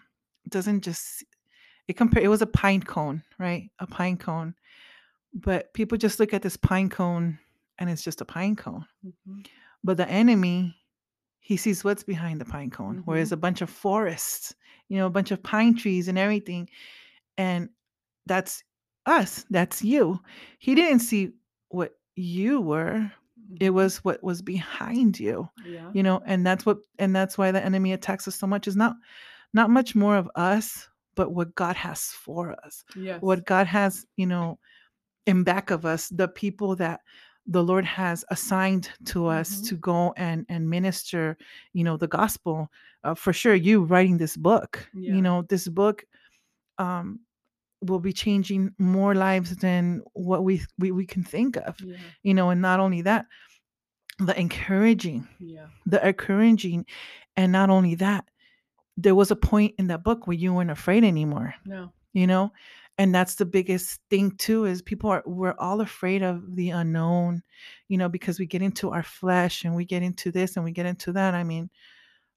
doesn't 0.49 0.83
just 0.83 1.25
it 1.88 1.95
compare 1.97 2.23
it 2.23 2.28
was 2.28 2.42
a 2.42 2.47
pine 2.47 2.83
cone, 2.83 3.23
right? 3.38 3.71
A 3.80 3.87
pine 3.87 4.19
cone, 4.19 4.54
but 5.34 5.72
people 5.75 5.96
just 5.99 6.18
look 6.20 6.34
at 6.34 6.42
this 6.42 6.56
pine 6.56 6.88
cone 6.88 7.38
and 7.78 7.88
it's 7.90 8.02
just 8.02 8.20
a 8.20 8.25
pine 8.25 8.56
cone. 8.56 8.84
Mhm. 9.04 9.46
But 9.84 9.96
the 9.96 10.08
enemy, 10.08 10.76
he 11.38 11.56
sees 11.56 11.82
what's 11.84 12.02
behind 12.02 12.40
the 12.40 12.44
pine 12.44 12.70
cone, 12.70 12.99
where 13.04 13.18
it's 13.18 13.30
Mhm. 13.30 13.34
a 13.34 13.38
bunch 13.38 13.60
of 13.62 13.70
forests, 13.70 14.54
you 14.88 14.99
know, 14.99 15.06
a 15.06 15.10
bunch 15.10 15.30
of 15.30 15.42
pine 15.42 15.75
trees 15.75 16.08
and 16.08 16.18
everything, 16.18 16.68
and 17.38 17.70
that's 18.26 18.62
us. 19.06 19.46
That's 19.50 19.82
you. 19.82 20.20
He 20.58 20.75
didn't 20.75 21.00
see 21.00 21.32
what 21.68 21.92
you 22.16 22.60
were. 22.60 23.10
It 23.60 23.70
Mhm. 23.70 23.75
was 23.75 24.04
what 24.04 24.22
was 24.22 24.42
behind 24.42 25.18
you, 25.18 25.49
Yeah. 25.64 25.90
you 25.94 26.02
know, 26.02 26.20
and 26.26 26.46
that's 26.46 26.66
what 26.66 26.78
and 26.99 27.16
that's 27.16 27.38
why 27.38 27.50
the 27.50 27.64
enemy 27.64 27.92
attacks 27.92 28.28
us 28.28 28.37
so 28.37 28.46
much 28.46 28.68
is 28.68 28.76
not 28.76 28.96
not 29.52 29.70
much 29.70 29.96
more 29.96 30.16
of 30.16 30.30
us, 30.37 30.88
but 31.16 31.32
what 31.32 31.54
God 31.56 31.75
has 31.75 32.12
for 32.12 32.52
us. 32.64 32.84
Yes. 32.94 33.20
What 33.22 33.44
God 33.46 33.66
has, 33.66 34.06
you 34.16 34.26
know, 34.26 34.60
in 35.27 35.45
back 35.45 35.71
of 35.71 35.85
us, 35.85 36.09
the 36.09 36.29
people 36.29 36.77
that 36.77 37.00
the 37.47 37.62
Lord 37.65 37.85
has 37.85 38.25
assigned 38.31 38.91
to 39.07 39.27
us 39.27 39.61
Mhm. 39.61 39.69
to 39.69 39.77
go 39.77 40.12
and 40.17 40.47
and 40.49 40.69
minister, 40.69 41.37
you 41.73 41.85
know, 41.85 41.97
the 41.97 42.09
gospel. 42.09 42.71
Uh, 43.03 43.15
for 43.15 43.33
sure, 43.33 43.55
you 43.55 43.83
writing 43.85 44.19
this 44.19 44.37
book, 44.37 44.87
Yeah. 44.95 45.15
you 45.15 45.23
know, 45.23 45.43
this 45.43 45.67
book 45.69 46.05
um, 46.79 47.21
will 47.83 47.99
be 48.00 48.12
changing 48.12 48.75
more 48.79 49.15
lives 49.15 49.57
than 49.57 50.03
what 50.15 50.45
we 50.45 50.62
we, 50.79 50.91
we 50.93 51.07
can 51.07 51.23
think 51.25 51.57
of, 51.57 51.79
Yeah. 51.81 51.97
you 52.23 52.35
know, 52.35 52.50
and 52.50 52.61
not 52.62 52.81
only 52.81 53.03
that, 53.03 53.27
the 54.19 54.39
encouraging, 54.39 55.27
Yeah. 55.39 55.67
the 55.87 56.07
encouraging, 56.07 56.85
and 57.37 57.53
not 57.53 57.71
only 57.71 57.95
that, 57.97 58.29
there 58.97 59.15
was 59.15 59.31
a 59.31 59.37
point 59.37 59.75
in 59.79 59.87
that 59.89 60.05
book 60.05 60.27
where 60.27 60.37
you 60.37 60.53
weren't 60.55 60.71
afraid 60.71 61.05
anymore 61.05 61.55
No. 61.65 61.93
you 62.12 62.27
know 62.27 62.53
and 63.00 63.14
that's 63.14 63.37
the 63.37 63.47
biggest 63.47 64.00
thing 64.11 64.33
too 64.37 64.66
is 64.66 64.83
people 64.83 65.11
are 65.11 65.25
we're 65.26 65.57
all 65.59 65.80
afraid 65.80 66.23
of 66.23 66.57
the 66.57 66.71
unknown 66.71 67.42
you 67.88 67.99
know 67.99 68.09
because 68.09 68.38
we 68.38 68.47
get 68.47 68.62
into 68.62 68.90
our 68.90 69.02
flesh 69.02 69.64
and 69.64 69.75
we 69.75 69.85
get 69.85 70.02
into 70.02 70.30
this 70.30 70.57
and 70.57 70.64
we 70.64 70.73
get 70.73 70.87
into 70.87 71.12
that 71.12 71.35
i 71.35 71.42
mean 71.45 71.71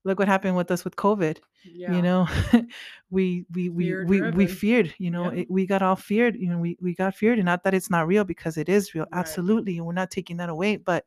look 0.06 0.20
what 0.20 0.28
happened 0.28 0.56
with 0.56 0.72
us 0.72 0.84
with 0.84 0.96
covid 0.96 1.40
Yeah. 1.66 1.94
you 1.94 2.02
know 2.02 2.28
we 3.10 3.46
we 3.54 3.70
we 3.70 3.86
Fear 3.86 4.06
we, 4.08 4.22
we 4.22 4.48
feared 4.48 4.94
you 5.00 5.12
know 5.12 5.30
Yeah. 5.32 5.42
it, 5.42 5.48
we 5.52 5.66
got 5.68 5.82
all 5.82 5.96
feared 5.96 6.36
you 6.36 6.50
know 6.50 6.60
we, 6.60 6.78
we 6.82 6.96
got 6.96 7.16
feared 7.16 7.40
and 7.40 7.46
not 7.46 7.64
that 7.64 7.74
it's 7.74 7.90
not 7.92 8.08
real 8.08 8.24
because 8.26 8.58
it 8.58 8.70
is 8.70 8.94
real 8.96 9.08
Right. 9.12 9.20
absolutely 9.20 9.78
and 9.78 9.86
we're 9.86 9.94
not 9.94 10.12
taking 10.12 10.38
that 10.38 10.50
away 10.50 10.78
but 10.78 11.06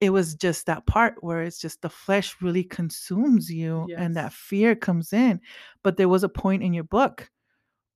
it 0.00 0.10
was 0.10 0.34
just 0.34 0.66
that 0.66 0.86
part 0.86 1.16
where 1.22 1.42
it's 1.42 1.58
just 1.58 1.80
the 1.82 1.88
flesh 1.90 2.36
really 2.42 2.64
consumes 2.64 3.50
you 3.50 3.90
and 3.96 4.16
that 4.16 4.32
fear 4.32 4.74
comes 4.74 5.12
in 5.12 5.40
but 5.82 5.96
there 5.96 6.08
was 6.08 6.24
a 6.24 6.28
point 6.28 6.62
in 6.62 6.74
your 6.74 6.84
book 6.84 7.30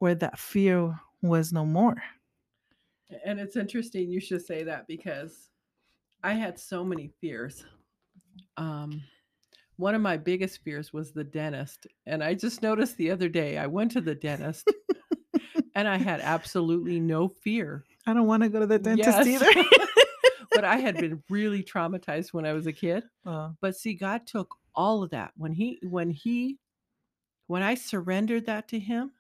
where 0.01 0.15
that 0.17 0.39
fear 0.39 0.99
was 1.23 1.53
no 1.53 1.65
more 1.65 1.97
And 3.25 3.39
it's 3.41 3.57
interesting 3.57 4.11
you 4.11 4.21
should 4.21 4.45
say 4.45 4.63
that 4.65 4.87
because 4.87 5.51
I 6.23 6.33
had 6.35 6.59
so 6.59 6.85
many 6.85 7.11
fears. 7.21 7.65
Um, 8.57 9.03
one 9.77 9.95
of 9.95 10.03
my 10.03 10.17
biggest 10.17 10.63
fears 10.63 10.93
was 10.93 11.13
the 11.13 11.25
dentist. 11.25 11.87
And 12.07 12.23
I 12.23 12.35
just 12.35 12.63
noticed 12.63 12.97
the 12.99 13.11
other 13.11 13.29
day 13.29 13.57
I 13.59 13.67
went 13.67 13.93
to 13.93 14.01
the 14.01 14.15
dentist 14.15 14.71
and 15.75 15.89
I 15.89 15.97
had 15.97 16.21
absolutely 16.21 17.01
no 17.01 17.29
fear. 17.29 17.85
i 18.07 18.13
don't 18.13 18.27
want 18.27 18.43
to 18.43 18.49
go 18.49 18.61
to 18.61 18.67
the 18.67 18.79
dentist 18.79 19.27
Yes. 19.27 19.27
either 19.27 19.47
but 20.55 20.65
I 20.65 20.77
had 20.77 20.97
been 20.97 21.23
really 21.31 21.63
traumatized 21.63 22.33
when 22.33 22.45
I 22.47 22.53
was 22.53 22.67
a 22.67 22.73
kid. 22.73 23.05
Uh, 23.27 23.51
But 23.61 23.77
see, 23.77 23.95
God 23.95 24.27
took 24.27 24.57
all 24.75 25.03
of 25.03 25.11
that 25.11 25.33
when 25.37 25.53
he 25.53 25.79
when 25.83 26.11
he 26.11 26.59
when 27.49 27.63
I 27.63 27.75
surrendered 27.75 28.47
that 28.47 28.69
to 28.69 28.79
him, 28.79 29.13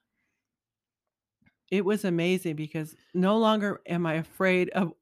it 1.71 1.85
was 1.85 2.05
amazing 2.05 2.57
because 2.57 2.97
no 3.15 3.39
longer 3.39 3.81
am 3.89 4.07
I 4.07 4.15
afraid 4.15 4.71
of 4.71 4.93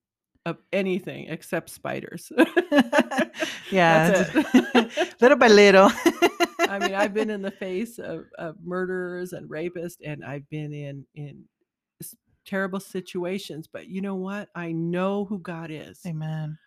of 0.47 0.59
anything 0.73 1.29
except 1.29 1.69
spiders. 1.71 2.33
yeah 3.71 4.25
little 5.21 5.37
by 5.37 5.49
little 5.49 5.91
I 6.71 6.79
mean, 6.79 6.95
I've 6.95 7.15
been 7.15 7.31
in 7.31 7.41
the 7.41 7.51
face 7.51 7.99
of, 7.99 8.27
of 8.39 8.57
murderers 8.63 9.33
and 9.33 9.49
rapists, 9.49 9.97
and 10.05 10.25
I've 10.25 10.49
been 10.51 10.73
in 10.73 11.07
in 11.15 11.45
terrible 12.45 12.81
situations. 12.81 13.69
But 13.73 13.89
you 13.89 14.01
know 14.01 14.17
what? 14.17 14.49
I 14.55 14.73
know 14.73 15.25
who 15.25 15.39
God 15.39 15.71
is. 15.71 16.01
amen 16.07 16.59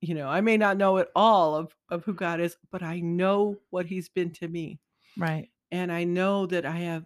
You 0.00 0.14
know, 0.14 0.28
I 0.28 0.40
may 0.40 0.56
not 0.56 0.76
know 0.76 0.96
it 0.98 1.08
all 1.14 1.56
of 1.56 1.74
of 1.90 2.04
who 2.04 2.14
God 2.14 2.40
is, 2.40 2.56
but 2.70 2.82
I 2.82 3.00
know 3.00 3.56
what 3.70 3.86
He's 3.86 4.08
been 4.08 4.30
to 4.32 4.48
me, 4.48 4.80
right 5.18 5.48
and 5.70 5.92
I 5.92 6.04
know 6.04 6.46
that 6.46 6.64
I 6.64 6.76
have. 6.78 7.04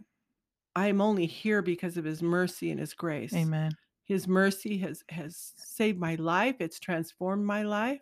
I 0.79 0.87
am 0.87 1.01
only 1.01 1.27
here 1.27 1.61
because 1.61 1.97
of 1.97 2.05
His 2.05 2.23
mercy 2.23 2.71
and 2.71 2.79
His 2.79 2.95
grace. 2.95 3.35
amen. 3.35 3.73
His 4.05 4.29
mercy 4.29 4.79
has 4.79 5.03
has 5.09 5.53
saved 5.57 5.99
my 5.99 6.15
life. 6.15 6.57
It's 6.61 6.79
transformed 6.79 7.45
my 7.45 7.63
life, 7.63 8.01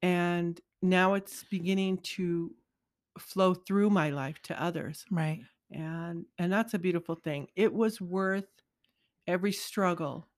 and 0.00 0.58
now 0.80 1.12
it's 1.14 1.44
beginning 1.50 1.98
to 1.98 2.54
flow 3.18 3.52
through 3.52 3.90
my 3.90 4.08
life 4.10 4.40
to 4.44 4.60
others. 4.60 5.04
right. 5.10 5.42
And 5.70 6.24
and 6.38 6.52
that's 6.52 6.74
a 6.74 6.78
beautiful 6.78 7.14
thing. 7.14 7.48
It 7.54 7.72
was 7.72 8.00
worth 8.00 8.48
every 9.26 9.52
struggle. 9.52 10.28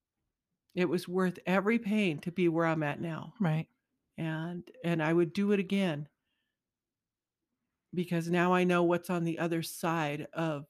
It 0.75 0.89
was 0.89 1.07
worth 1.07 1.39
every 1.47 1.79
pain 1.79 2.19
to 2.21 2.33
be 2.33 2.49
where 2.49 2.67
i'm 2.67 2.83
at 2.83 3.01
now. 3.01 3.35
Right. 3.41 3.69
And 4.19 4.69
and 4.85 5.03
i 5.03 5.13
would 5.13 5.33
do 5.33 5.53
it 5.53 5.61
again. 5.61 6.09
Because 7.95 8.29
now 8.29 8.53
i 8.53 8.65
know 8.65 8.83
what's 8.83 9.11
on 9.11 9.25
the 9.25 9.39
other 9.39 9.63
side 9.63 10.27
of 10.33 10.67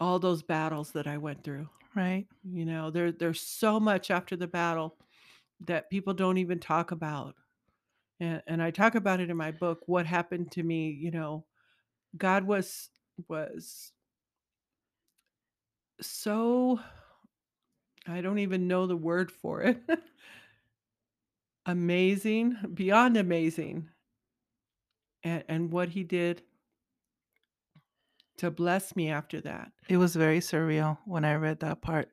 all 0.00 0.18
those 0.18 0.42
battles 0.42 0.92
that 0.92 1.06
i 1.06 1.16
went 1.16 1.42
through 1.44 1.68
right 1.94 2.26
you 2.44 2.64
know 2.64 2.90
there 2.90 3.12
there's 3.12 3.40
so 3.40 3.78
much 3.78 4.10
after 4.10 4.36
the 4.36 4.46
battle 4.46 4.96
that 5.66 5.90
people 5.90 6.14
don't 6.14 6.38
even 6.38 6.58
talk 6.58 6.90
about 6.90 7.34
and 8.20 8.42
and 8.46 8.62
i 8.62 8.70
talk 8.70 8.94
about 8.94 9.20
it 9.20 9.30
in 9.30 9.36
my 9.36 9.50
book 9.50 9.80
what 9.86 10.06
happened 10.06 10.50
to 10.50 10.62
me 10.62 10.90
you 10.90 11.10
know 11.10 11.44
god 12.16 12.44
was 12.44 12.90
was 13.28 13.92
so 16.00 16.80
I 18.06 18.20
don't 18.20 18.38
even 18.38 18.66
know 18.66 18.86
the 18.86 18.96
word 18.96 19.30
for 19.30 19.62
it. 19.62 19.80
amazing, 21.66 22.56
beyond 22.74 23.16
amazing. 23.16 23.90
And 25.22 25.44
and 25.48 25.72
what 25.72 25.90
he 25.90 26.02
did 26.02 26.42
to 28.40 28.50
bless 28.50 28.96
me 28.96 29.10
after 29.10 29.40
that. 29.42 29.70
it 29.88 29.96
was 29.96 30.16
very 30.16 30.40
surreal 30.40 30.98
when 31.06 31.24
i 31.24 31.34
read 31.34 31.60
that 31.60 31.80
part 31.82 32.08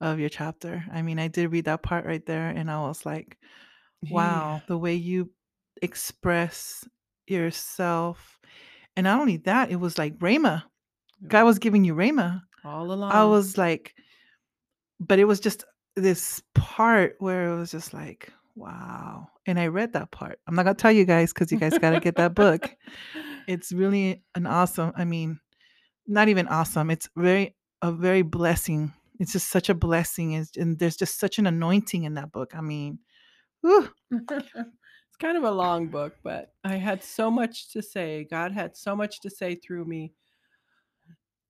of 0.00 0.20
your 0.20 0.28
chapter. 0.28 0.84
I 0.92 1.02
mean 1.02 1.18
i 1.18 1.28
did 1.28 1.50
read 1.52 1.64
that 1.66 1.82
part 1.82 2.06
right 2.06 2.24
there 2.24 2.48
and 2.48 2.70
i 2.70 2.80
was 2.80 3.04
like 3.04 3.36
wow 4.10 4.62
the 4.68 4.78
way 4.78 4.94
you 4.94 5.30
express 5.82 6.86
yourself 7.26 8.38
and 8.96 9.04
not 9.04 9.20
only 9.20 9.36
that 9.38 9.70
it 9.70 9.76
was 9.76 9.98
like 9.98 10.18
rhema 10.18 10.62
god 11.26 11.44
was 11.44 11.58
giving 11.58 11.84
you 11.84 11.94
rhema 11.94 12.40
all 12.64 12.90
along. 12.92 13.10
i 13.12 13.24
was 13.24 13.58
like 13.58 13.94
but 15.00 15.18
it 15.18 15.24
was 15.24 15.40
just 15.40 15.64
this 15.96 16.42
part 16.54 17.16
where 17.18 17.50
it 17.52 17.58
was 17.58 17.70
just 17.72 17.92
like 17.92 18.32
wow 18.54 19.26
and 19.46 19.58
i 19.58 19.66
read 19.66 19.92
that 19.94 20.10
part. 20.10 20.38
I'm 20.46 20.54
not 20.54 20.64
gonna 20.64 20.74
tell 20.74 20.92
you 20.92 21.04
guys 21.04 21.32
because 21.32 21.50
you 21.52 21.58
guys 21.58 21.76
gotta 21.78 22.00
get 22.00 22.16
that 22.16 22.34
book. 22.34 22.74
It's 23.48 23.72
really 23.72 24.22
an 24.34 24.46
awesome 24.46 24.92
i 24.94 25.04
mean 25.06 25.40
not 26.08 26.28
even 26.28 26.48
awesome 26.48 26.90
it's 26.90 27.08
very 27.16 27.54
a 27.82 27.92
very 27.92 28.22
blessing 28.22 28.92
it's 29.20 29.32
just 29.32 29.48
such 29.50 29.68
a 29.68 29.74
blessing 29.74 30.34
and, 30.34 30.48
and 30.56 30.78
there's 30.78 30.96
just 30.96 31.18
such 31.20 31.38
an 31.38 31.46
anointing 31.46 32.04
in 32.04 32.14
that 32.14 32.32
book 32.32 32.54
i 32.54 32.60
mean 32.60 32.98
it's 33.62 35.16
kind 35.18 35.36
of 35.36 35.44
a 35.44 35.50
long 35.50 35.88
book, 35.88 36.16
but 36.22 36.52
I 36.64 36.76
had 36.76 37.02
so 37.02 37.30
much 37.30 37.72
to 37.72 37.82
say. 37.82 38.26
God 38.30 38.52
had 38.52 38.76
so 38.76 38.94
much 38.94 39.20
to 39.20 39.30
say 39.30 39.54
through 39.54 39.84
me 39.84 40.12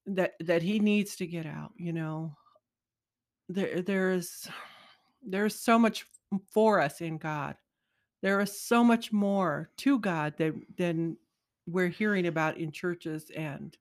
that 0.07 0.33
that 0.40 0.62
he 0.62 0.81
needs 0.81 1.16
to 1.16 1.27
get 1.27 1.47
out, 1.47 1.73
you 1.77 1.92
know. 1.92 2.37
There 3.49 3.83
there's 3.83 4.49
there's 5.23 5.55
so 5.55 5.79
much 5.79 6.07
for 6.51 6.81
us 6.81 7.01
in 7.01 7.18
God. 7.18 7.57
There 8.23 8.40
is 8.40 8.59
so 8.61 8.83
much 8.83 9.12
more 9.12 9.71
to 9.79 9.99
God 9.99 10.35
than 10.38 10.66
than 10.77 11.16
we're 11.66 11.88
hearing 11.88 12.27
about 12.27 12.57
in 12.57 12.73
churches 12.73 13.31
and 13.37 13.77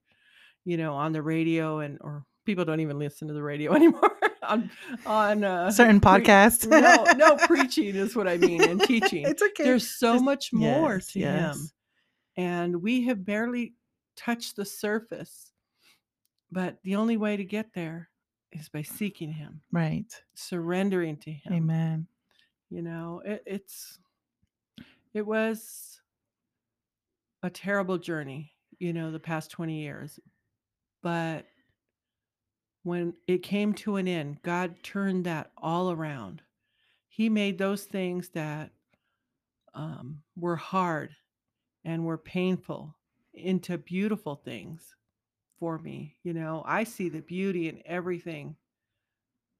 you 0.68 0.76
know 0.76 0.94
on 0.94 1.14
the 1.14 1.22
radio 1.22 1.80
and 1.80 1.98
or 2.02 2.26
people 2.46 2.66
don't 2.66 2.82
even 2.82 3.00
listen 3.00 3.28
to 3.28 3.34
the 3.34 3.42
radio 3.42 3.74
anymore 3.80 4.12
on 4.44 4.70
on 5.06 5.44
uh, 5.44 5.72
certain 5.72 6.00
pre- 6.02 6.12
podcasts 6.22 6.68
no, 6.68 7.04
no 7.14 7.38
preaching 7.48 7.96
is 7.96 8.16
what 8.16 8.28
I 8.28 8.38
mean 8.38 8.62
and 8.62 8.82
teaching. 8.82 9.26
it's 9.26 9.42
okay 9.42 9.64
There's 9.64 9.90
so 9.90 10.20
much 10.20 10.52
more 10.52 10.96
yes, 10.96 11.08
to 11.14 11.20
yes. 11.20 11.56
him. 11.56 11.70
And 12.36 12.82
we 12.84 13.06
have 13.06 13.26
barely 13.26 13.74
touched 14.16 14.58
the 14.58 14.66
surface. 14.66 15.52
But 16.52 16.78
the 16.84 16.96
only 16.96 17.18
way 17.18 17.36
to 17.36 17.44
get 17.44 17.74
there 17.74 18.10
is 18.52 18.70
by 18.70 18.82
seeking 18.84 19.32
him, 19.32 19.62
right 19.72 20.06
surrendering 20.36 21.18
to 21.18 21.32
him. 21.32 21.54
amen 21.54 22.08
You 22.70 22.82
know, 22.84 23.22
it, 23.26 23.44
it's 23.46 24.00
it 25.14 25.26
was 25.26 26.00
a 27.44 27.50
terrible 27.50 27.98
journey, 27.98 28.52
you 28.80 28.94
know, 28.94 29.12
the 29.12 29.20
past 29.20 29.50
20 29.52 29.80
years. 29.82 30.20
But 31.02 31.46
when 32.84 33.14
it 33.28 33.44
came 33.44 33.74
to 33.74 33.98
an 33.98 34.08
end, 34.08 34.42
God 34.44 34.82
turned 34.84 35.26
that 35.26 35.52
all 35.58 35.92
around. 35.92 36.42
He 37.10 37.30
made 37.30 37.58
those 37.58 37.84
things 37.84 38.30
that 38.30 38.72
um, 39.74 40.22
were 40.36 40.56
hard 40.56 41.16
and 41.84 42.06
were 42.06 42.18
painful 42.18 42.96
into 43.34 43.78
beautiful 43.78 44.36
things 44.36 44.96
for 45.60 45.78
me. 45.80 46.16
You 46.24 46.34
know, 46.34 46.64
I 46.66 46.84
see 46.84 47.10
the 47.10 47.22
beauty 47.22 47.70
in 47.70 47.82
everything 47.86 48.56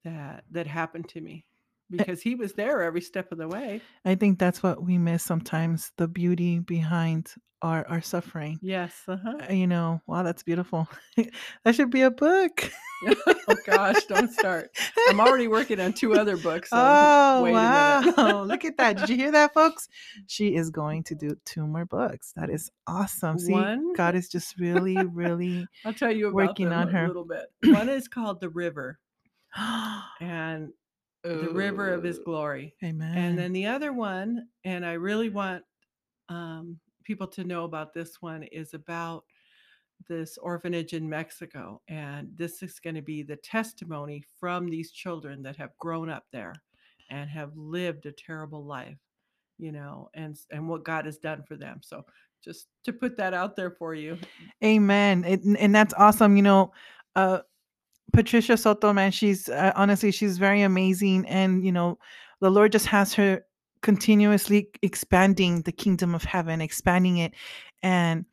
that 0.04 0.44
that 0.50 0.66
happened 0.66 1.08
to 1.10 1.20
me 1.20 1.44
because 1.90 2.20
he 2.22 2.34
was 2.34 2.52
there 2.54 2.82
every 2.82 3.00
step 3.00 3.32
of 3.32 3.38
the 3.38 3.48
way. 3.48 3.80
i 4.04 4.14
think 4.14 4.38
that's 4.38 4.62
what 4.62 4.82
we 4.82 4.98
miss 4.98 5.22
sometimes 5.22 5.92
the 5.96 6.08
beauty 6.08 6.58
behind 6.58 7.34
our 7.62 7.86
our 7.88 8.00
suffering 8.00 8.58
Yes. 8.62 9.02
Uh-huh. 9.08 9.38
Uh, 9.48 9.52
you 9.52 9.66
know 9.66 10.00
wow 10.06 10.22
that's 10.22 10.42
beautiful 10.42 10.88
that 11.64 11.74
should 11.74 11.90
be 11.90 12.02
a 12.02 12.10
book 12.10 12.70
oh 13.06 13.56
gosh, 13.64 14.04
don't 14.06 14.32
start. 14.32 14.70
I'm 15.08 15.20
already 15.20 15.46
working 15.46 15.78
on 15.78 15.92
two 15.92 16.14
other 16.14 16.36
books. 16.36 16.70
So 16.70 16.76
oh 16.78 17.42
wait 17.44 17.52
wow 17.52 18.42
look 18.46 18.64
at 18.64 18.76
that 18.78 18.96
did 18.96 19.08
you 19.08 19.16
hear 19.16 19.30
that 19.32 19.54
folks 19.54 19.88
she 20.26 20.54
is 20.56 20.70
going 20.70 21.04
to 21.04 21.14
do 21.14 21.36
two 21.44 21.66
more 21.66 21.84
books 21.84 22.32
that 22.36 22.50
is 22.50 22.70
awesome 22.86 23.38
see 23.38 23.52
One? 23.52 23.92
god 23.94 24.14
is 24.16 24.28
just 24.28 24.58
really 24.58 24.96
really 24.96 25.66
I'll 25.84 25.94
tell 25.94 26.10
you 26.10 26.28
about 26.28 26.34
Working 26.34 26.72
on 26.72 26.94
a 26.94 27.06
little 27.06 27.24
bit. 27.24 27.46
One 27.64 27.88
is 27.88 28.08
called 28.16 28.40
The 28.40 28.50
River 28.50 28.98
and 30.20 30.72
The 31.24 31.50
River 31.50 31.92
of 31.92 32.02
His 32.02 32.18
Glory. 32.18 32.74
amen 32.84 33.16
And 33.16 33.38
then 33.38 33.52
the 33.52 33.66
other 33.66 33.92
one, 33.92 34.48
and 34.64 34.84
I 34.84 34.92
really 34.92 35.28
want 35.28 35.62
um, 36.28 36.78
people 37.04 37.26
to 37.26 37.44
know 37.44 37.64
about 37.64 37.94
this 37.94 38.20
one 38.20 38.42
is 38.44 38.74
about 38.74 39.24
this 40.08 40.38
orphanage 40.38 40.92
in 40.92 41.08
Mexico. 41.08 41.80
And 41.88 42.28
this 42.36 42.62
is 42.62 42.78
going 42.78 42.94
to 42.94 43.02
be 43.02 43.22
the 43.22 43.36
testimony 43.36 44.22
from 44.38 44.68
these 44.68 44.92
children 44.92 45.42
that 45.42 45.56
have 45.56 45.76
grown 45.78 46.08
up 46.08 46.24
there 46.32 46.54
and 47.10 47.28
have 47.30 47.56
lived 47.56 48.06
a 48.06 48.12
terrible 48.12 48.64
life, 48.64 48.98
you 49.58 49.72
know, 49.72 50.10
and 50.14 50.36
and 50.50 50.68
what 50.68 50.84
God 50.84 51.06
has 51.06 51.18
done 51.18 51.42
for 51.42 51.56
them. 51.56 51.80
So 51.82 52.04
just 52.44 52.68
to 52.84 52.92
put 52.92 53.16
that 53.16 53.34
out 53.34 53.56
there 53.56 53.70
for 53.70 53.94
you. 53.94 54.18
Amen. 54.62 55.24
It, 55.24 55.42
and 55.44 55.74
that's 55.74 55.94
awesome. 55.94 56.36
You 56.36 56.42
know, 56.42 56.72
uh, 57.16 57.40
Patricia 58.12 58.56
Soto, 58.56 58.92
man, 58.92 59.10
she's 59.10 59.48
uh, 59.48 59.72
honestly, 59.76 60.10
she's 60.10 60.38
very 60.38 60.62
amazing. 60.62 61.26
And, 61.26 61.64
you 61.64 61.72
know, 61.72 61.98
the 62.40 62.50
Lord 62.50 62.72
just 62.72 62.86
has 62.86 63.14
her 63.14 63.44
continuously 63.82 64.68
expanding 64.82 65.62
the 65.62 65.72
kingdom 65.72 66.14
of 66.14 66.24
heaven, 66.24 66.60
expanding 66.60 67.18
it. 67.18 67.34
And 67.82 68.24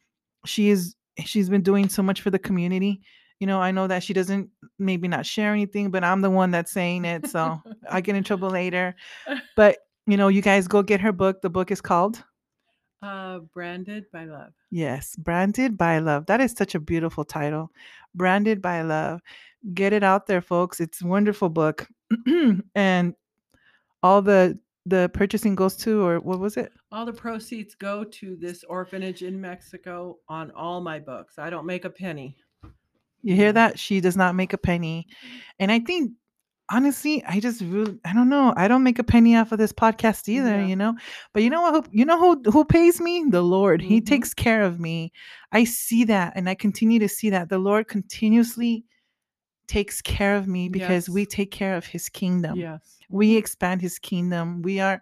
she 0.46 0.70
is, 0.70 0.96
she's 1.24 1.50
been 1.50 1.62
doing 1.62 1.90
so 1.90 2.02
much 2.02 2.22
for 2.22 2.30
the 2.30 2.40
community. 2.40 3.02
You 3.40 3.48
know, 3.48 3.60
I 3.60 3.72
know 3.72 3.88
that 3.88 4.02
she 4.02 4.14
doesn't 4.14 4.50
maybe 4.80 5.08
not 5.08 5.26
share 5.26 5.52
anything, 5.52 5.92
but 5.92 6.04
I'm 6.04 6.22
the 6.22 6.30
one 6.30 6.52
that's 6.52 6.72
saying 6.72 7.04
it. 7.06 7.28
So 7.28 7.62
I 7.90 8.02
get 8.02 8.16
in 8.16 8.24
trouble 8.24 8.50
later. 8.50 8.96
But, 9.56 9.80
you 10.08 10.16
know, 10.16 10.30
you 10.30 10.42
guys 10.42 10.68
go 10.68 10.82
get 10.82 11.02
her 11.02 11.12
book. 11.12 11.42
The 11.42 11.50
book 11.50 11.70
is 11.70 11.82
called 11.82 12.24
uh, 13.02 13.40
Branded 13.54 14.06
by 14.12 14.24
Love. 14.24 14.54
Yes, 14.72 15.16
Branded 15.18 15.78
by 15.78 16.00
Love. 16.00 16.28
That 16.28 16.42
is 16.42 16.54
such 16.54 16.76
a 16.76 16.80
beautiful 16.80 17.26
title. 17.26 17.72
Branded 18.14 18.62
by 18.62 18.82
Love. 18.82 19.22
Get 19.74 19.94
it 19.94 20.04
out 20.04 20.28
there, 20.28 20.42
folks. 20.42 20.80
It's 20.80 21.02
a 21.02 21.08
wonderful 21.08 21.50
book. 21.50 21.88
and 22.76 23.16
all 24.04 24.22
the 24.22 24.60
the 24.86 25.10
purchasing 25.16 25.56
goes 25.56 25.76
to 25.78 26.04
or 26.06 26.20
what 26.20 26.40
was 26.40 26.58
it? 26.58 26.72
All 26.92 27.06
the 27.06 27.14
proceeds 27.14 27.74
go 27.74 28.04
to 28.04 28.36
this 28.36 28.64
orphanage 28.66 29.24
in 29.24 29.42
Mexico 29.42 30.20
on 30.30 30.52
all 30.52 30.80
my 30.82 31.00
books. 31.00 31.40
I 31.40 31.50
don't 31.50 31.66
make 31.66 31.86
a 31.86 31.90
penny. 31.90 32.38
You 33.24 33.34
hear 33.36 33.52
that? 33.54 33.80
She 33.80 34.02
does 34.02 34.16
not 34.16 34.36
make 34.36 34.54
a 34.54 34.58
penny. 34.60 35.08
And 35.58 35.72
I 35.72 35.80
think 35.80 36.12
honestly, 36.70 37.24
I 37.28 37.40
just 37.40 37.62
really, 37.62 37.98
I 38.06 38.14
don't 38.14 38.30
know. 38.30 38.54
I 38.56 38.68
don't 38.68 38.84
make 38.84 39.00
a 39.00 39.04
penny 39.04 39.36
off 39.36 39.52
of 39.52 39.58
this 39.58 39.74
podcast 39.74 40.30
either, 40.30 40.60
Yeah. 40.60 40.66
you 40.68 40.76
know. 40.76 40.96
But 41.34 41.42
you 41.42 41.50
know 41.50 41.62
what? 41.64 41.74
Who, 41.86 41.92
you 41.92 42.06
know 42.06 42.20
who 42.20 42.52
who 42.52 42.64
pays 42.64 43.02
me? 43.02 43.26
The 43.28 43.42
Lord. 43.42 43.82
He 43.82 44.00
Mhm. 44.00 44.06
takes 44.06 44.36
care 44.36 44.62
of 44.62 44.80
me. 44.80 45.12
I 45.52 45.64
see 45.64 46.04
that, 46.04 46.34
and 46.36 46.48
I 46.48 46.54
continue 46.54 47.00
to 47.00 47.10
see 47.10 47.32
that 47.32 47.50
the 47.50 47.58
Lord 47.58 47.88
continuously 47.88 48.86
takes 49.68 50.02
care 50.02 50.36
of 50.36 50.48
me 50.48 50.70
because 50.70 51.10
we 51.10 51.26
take 51.26 51.52
care 51.52 51.76
of 51.76 51.86
His 51.86 52.10
kingdom. 52.10 52.58
Yes. 52.58 52.98
We 53.10 53.38
expand 53.38 53.82
His 53.82 54.00
kingdom. 54.00 54.62
We 54.62 54.80
are 54.80 55.02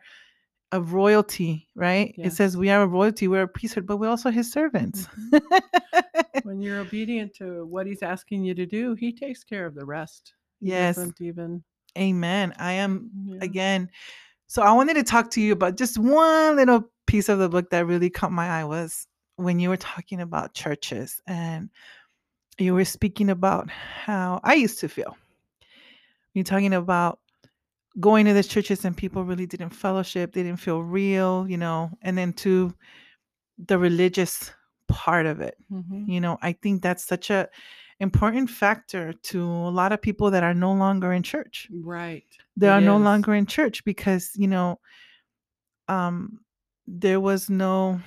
a 0.72 0.82
royalty, 0.82 1.70
right? 1.76 2.16
It 2.18 2.34
says 2.34 2.58
we 2.58 2.70
are 2.70 2.82
a 2.82 2.88
royalty. 2.88 3.28
We're 3.28 3.44
a 3.44 3.48
priesthood, 3.48 3.86
but 3.86 3.98
we're 3.98 4.10
also 4.10 4.32
His 4.32 4.52
servants. 4.52 5.08
Mm-hmm. 5.32 6.00
when 6.44 6.62
you're 6.62 6.80
obedient 6.80 7.34
to 7.36 7.66
what 7.66 7.88
he's 7.88 8.04
asking 8.04 8.44
you 8.44 8.54
to 8.56 8.66
do, 8.66 8.96
he 8.96 9.12
takes 9.12 9.44
care 9.44 9.66
of 9.66 9.76
the 9.76 9.86
rest. 9.86 10.34
He 10.60 10.70
yes. 10.70 11.00
even 11.20 11.64
Amen. 11.98 12.54
I 12.58 12.74
am 12.74 13.10
yeah. 13.26 13.38
again. 13.42 13.90
So 14.48 14.62
I 14.62 14.72
wanted 14.72 14.96
to 14.96 15.04
talk 15.04 15.32
to 15.32 15.42
you 15.42 15.54
about 15.54 15.78
just 15.78 15.98
one 15.98 16.56
little 16.56 16.90
piece 17.08 17.30
of 17.30 17.40
the 17.40 17.50
book 17.50 17.70
that 17.70 17.86
really 17.86 18.10
caught 18.10 18.32
my 18.32 18.50
eye 18.50 18.64
was 18.64 19.08
when 19.36 19.60
you 19.60 19.70
were 19.70 19.78
talking 19.78 20.22
about 20.22 20.54
churches 20.54 21.22
and 21.28 21.70
you 22.58 22.74
were 22.74 22.86
speaking 22.86 23.30
about 23.30 23.70
how 23.70 24.40
I 24.44 24.54
used 24.56 24.80
to 24.80 24.90
feel. 24.90 25.18
You're 26.34 26.44
talking 26.44 26.74
about 26.74 27.20
going 28.00 28.26
to 28.26 28.34
the 28.34 28.44
churches 28.44 28.86
and 28.86 28.96
people 28.98 29.24
really 29.24 29.46
didn't 29.46 29.70
fellowship, 29.72 30.34
they 30.34 30.44
didn't 30.44 30.60
feel 30.60 30.82
real, 30.84 31.48
you 31.48 31.58
know, 31.58 31.92
and 32.02 32.18
then 32.18 32.34
to 32.34 32.74
the 33.58 33.78
religious 33.78 34.52
part 34.88 35.26
of 35.26 35.42
it. 35.42 35.58
Mhm. 35.72 36.08
You 36.08 36.22
know, 36.22 36.38
I 36.42 36.54
think 36.54 36.82
that's 36.82 37.04
such 37.06 37.30
a 37.30 37.50
important 38.00 38.50
factor 38.50 39.14
to 39.14 39.44
a 39.44 39.70
lot 39.72 39.92
of 39.92 40.02
people 40.02 40.32
that 40.32 40.44
are 40.44 40.54
no 40.56 40.74
longer 40.74 41.14
in 41.14 41.24
church 41.24 41.70
Right. 41.72 42.26
they 42.58 42.68
It 42.68 42.72
are 42.72 42.82
no 42.82 42.98
longer 42.98 43.34
in 43.36 43.46
church 43.46 43.86
because 43.86 44.32
you 44.36 44.48
know 44.48 44.80
um 45.88 46.40
there 46.88 47.20
was 47.20 47.50
no 47.50 48.00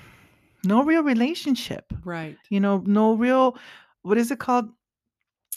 no 0.64 0.82
real 0.82 1.02
relationship 1.02 1.92
Right. 2.04 2.36
you 2.50 2.60
know 2.60 2.82
no 2.86 3.14
real 3.14 3.56
what 4.06 4.18
is 4.18 4.30
it 4.30 4.38
called 4.38 4.68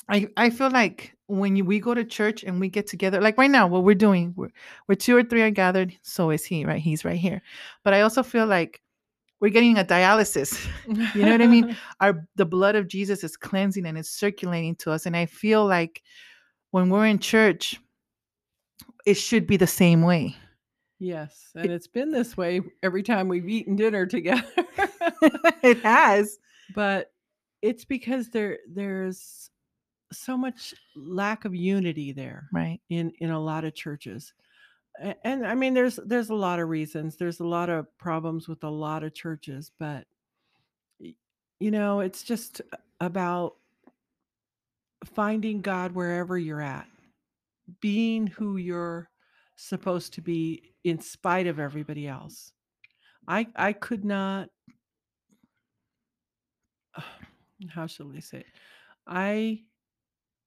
i 0.09 0.27
i 0.37 0.49
feel 0.49 0.71
like 0.71 1.15
when 1.27 1.55
you, 1.55 1.63
we 1.63 1.79
go 1.79 1.93
to 1.93 2.03
church 2.03 2.43
and 2.43 2.59
we 2.59 2.67
get 2.67 2.87
together 2.87 3.21
like 3.21 3.37
right 3.37 3.51
now 3.51 3.67
what 3.67 3.83
we're 3.83 3.93
doing 3.93 4.33
we're, 4.35 4.49
we're 4.87 4.95
two 4.95 5.15
or 5.15 5.23
three 5.23 5.43
are 5.43 5.51
gathered 5.51 5.93
so 6.01 6.31
is 6.31 6.43
he 6.43 6.65
right 6.65 6.81
he's 6.81 7.05
right 7.05 7.19
here 7.19 7.41
but 7.83 7.93
i 7.93 8.01
also 8.01 8.23
feel 8.23 8.47
like 8.47 8.81
we're 9.39 9.51
getting 9.51 9.77
a 9.77 9.85
dialysis 9.85 10.67
You 11.15 11.23
know 11.23 11.31
what 11.31 11.41
I 11.41 11.47
mean? 11.47 11.77
our 12.01 12.27
the 12.35 12.45
blood 12.45 12.75
of 12.75 12.87
jesus 12.87 13.23
is 13.23 13.37
cleansing 13.37 13.85
and 13.85 13.97
it's 13.97 14.09
circulating 14.09 14.75
to 14.77 14.91
us 14.91 15.05
and 15.05 15.15
i 15.15 15.25
feel 15.27 15.65
like 15.65 16.01
when 16.71 16.89
we're 16.89 17.05
in 17.05 17.19
church 17.19 17.79
it 19.05 19.13
should 19.13 19.45
be 19.45 19.57
the 19.57 19.67
same 19.67 20.01
way 20.01 20.35
yes. 20.99 21.51
And 21.55 21.71
it's 21.71 21.87
been 21.87 22.11
this 22.11 22.35
way 22.35 22.61
every 22.83 23.03
time 23.03 23.27
we've 23.29 23.47
eaten 23.47 23.75
dinner 23.75 24.05
together. 24.05 24.43
it 25.63 25.81
has. 25.81 26.37
but 26.75 27.11
it's 27.61 27.85
because 27.85 28.29
there 28.29 28.59
there's 28.69 29.49
so 30.11 30.35
much 30.37 30.73
lack 30.95 31.45
of 31.45 31.53
unity 31.55 32.11
there 32.11 32.49
Right. 32.51 32.79
in 32.89 33.11
in 33.19 33.29
a 33.29 33.39
lot 33.39 33.63
of 33.65 33.75
churches. 33.75 34.33
And 35.23 35.45
I 35.45 35.55
mean 35.55 35.73
there's 35.73 35.97
there's 35.97 36.29
a 36.29 36.35
lot 36.35 36.59
of 36.59 36.67
reasons. 36.69 37.15
There's 37.17 37.39
a 37.39 37.47
lot 37.47 37.69
of 37.69 37.85
problems 37.97 38.47
with 38.47 38.63
a 38.63 38.69
lot 38.69 39.03
of 39.03 39.13
churches, 39.13 39.71
but 39.79 40.07
you 41.59 41.71
know, 41.71 41.99
it's 41.99 42.23
just 42.23 42.61
about 43.01 43.55
finding 45.05 45.61
God 45.61 45.91
wherever 45.93 46.37
you're 46.37 46.61
at. 46.61 46.87
Being 47.81 48.27
who 48.27 48.57
you're 48.57 49.09
supposed 49.55 50.13
to 50.13 50.21
be 50.21 50.73
in 50.83 50.99
spite 50.99 51.47
of 51.47 51.59
everybody 51.59 52.07
else. 52.07 52.53
I 53.27 53.47
I 53.55 53.73
could 53.73 54.03
not 54.05 54.49
how 57.67 57.87
shall 57.87 58.11
I 58.15 58.19
say 58.19 58.39
it? 58.39 58.45
I 59.07 59.63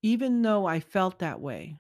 even 0.03 0.43
though 0.43 0.67
I 0.67 0.81
felt 0.81 1.21
that 1.21 1.41
way, 1.41 1.77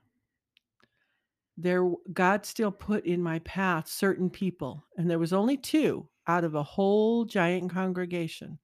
there 1.56 1.90
God 2.12 2.46
still 2.46 2.70
put 2.70 3.04
in 3.06 3.22
my 3.22 3.40
path 3.40 3.88
certain 3.88 4.30
people, 4.30 4.84
and 4.96 5.10
there 5.10 5.18
was 5.18 5.32
only 5.32 5.56
two 5.56 6.08
out 6.26 6.44
of 6.44 6.54
a 6.54 6.62
whole 6.62 7.24
giant 7.24 7.72
congregation 7.72 8.58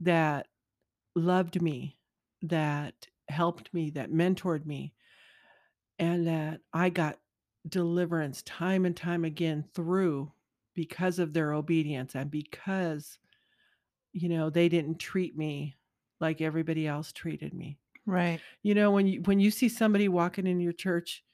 that 0.00 0.48
loved 1.14 1.62
me, 1.62 1.96
that 2.42 2.94
helped 3.28 3.72
me, 3.72 3.90
that 3.90 4.10
mentored 4.10 4.66
me, 4.66 4.92
and 5.98 6.26
that 6.26 6.60
I 6.72 6.90
got 6.90 7.18
deliverance 7.68 8.42
time 8.42 8.84
and 8.84 8.96
time 8.96 9.24
again 9.24 9.64
through 9.74 10.32
because 10.74 11.18
of 11.18 11.32
their 11.32 11.52
obedience 11.52 12.14
and 12.14 12.30
because 12.30 13.18
you 14.14 14.30
know 14.30 14.48
they 14.50 14.70
didn't 14.70 14.98
treat 14.98 15.36
me 15.36 15.76
like 16.20 16.40
everybody 16.40 16.86
else 16.86 17.12
treated 17.12 17.52
me. 17.52 17.78
Right. 18.06 18.40
You 18.62 18.74
know, 18.74 18.90
when 18.92 19.06
you 19.06 19.20
when 19.22 19.40
you 19.40 19.50
see 19.50 19.68
somebody 19.68 20.08
walking 20.08 20.46
in 20.46 20.60
your 20.60 20.72
church, 20.72 21.24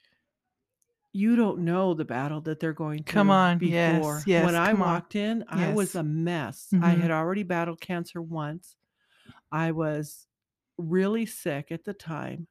you 1.12 1.34
don't 1.36 1.60
know 1.60 1.94
the 1.94 2.04
battle 2.04 2.40
that 2.42 2.60
they're 2.60 2.72
going 2.72 3.02
through 3.02 3.12
Come 3.12 3.30
on. 3.30 3.58
before. 3.58 3.74
Yes. 4.16 4.26
Yes. 4.26 4.44
when 4.44 4.54
I 4.54 4.70
come 4.72 4.82
on. 4.82 4.88
walked 4.94 5.16
in, 5.16 5.44
I 5.48 5.72
was 5.72 5.94
a 5.96 6.02
mess. 6.04 6.68
I 6.72 6.94
Mhm. 6.94 7.00
had 7.00 7.10
already 7.10 7.42
battled 7.42 7.80
cancer 7.80 8.22
once. 8.22 8.76
I 9.52 9.72
was 9.72 10.28
really 10.78 11.26
sick 11.26 11.72
at 11.72 11.84
the 11.84 11.94
time, 11.94 12.46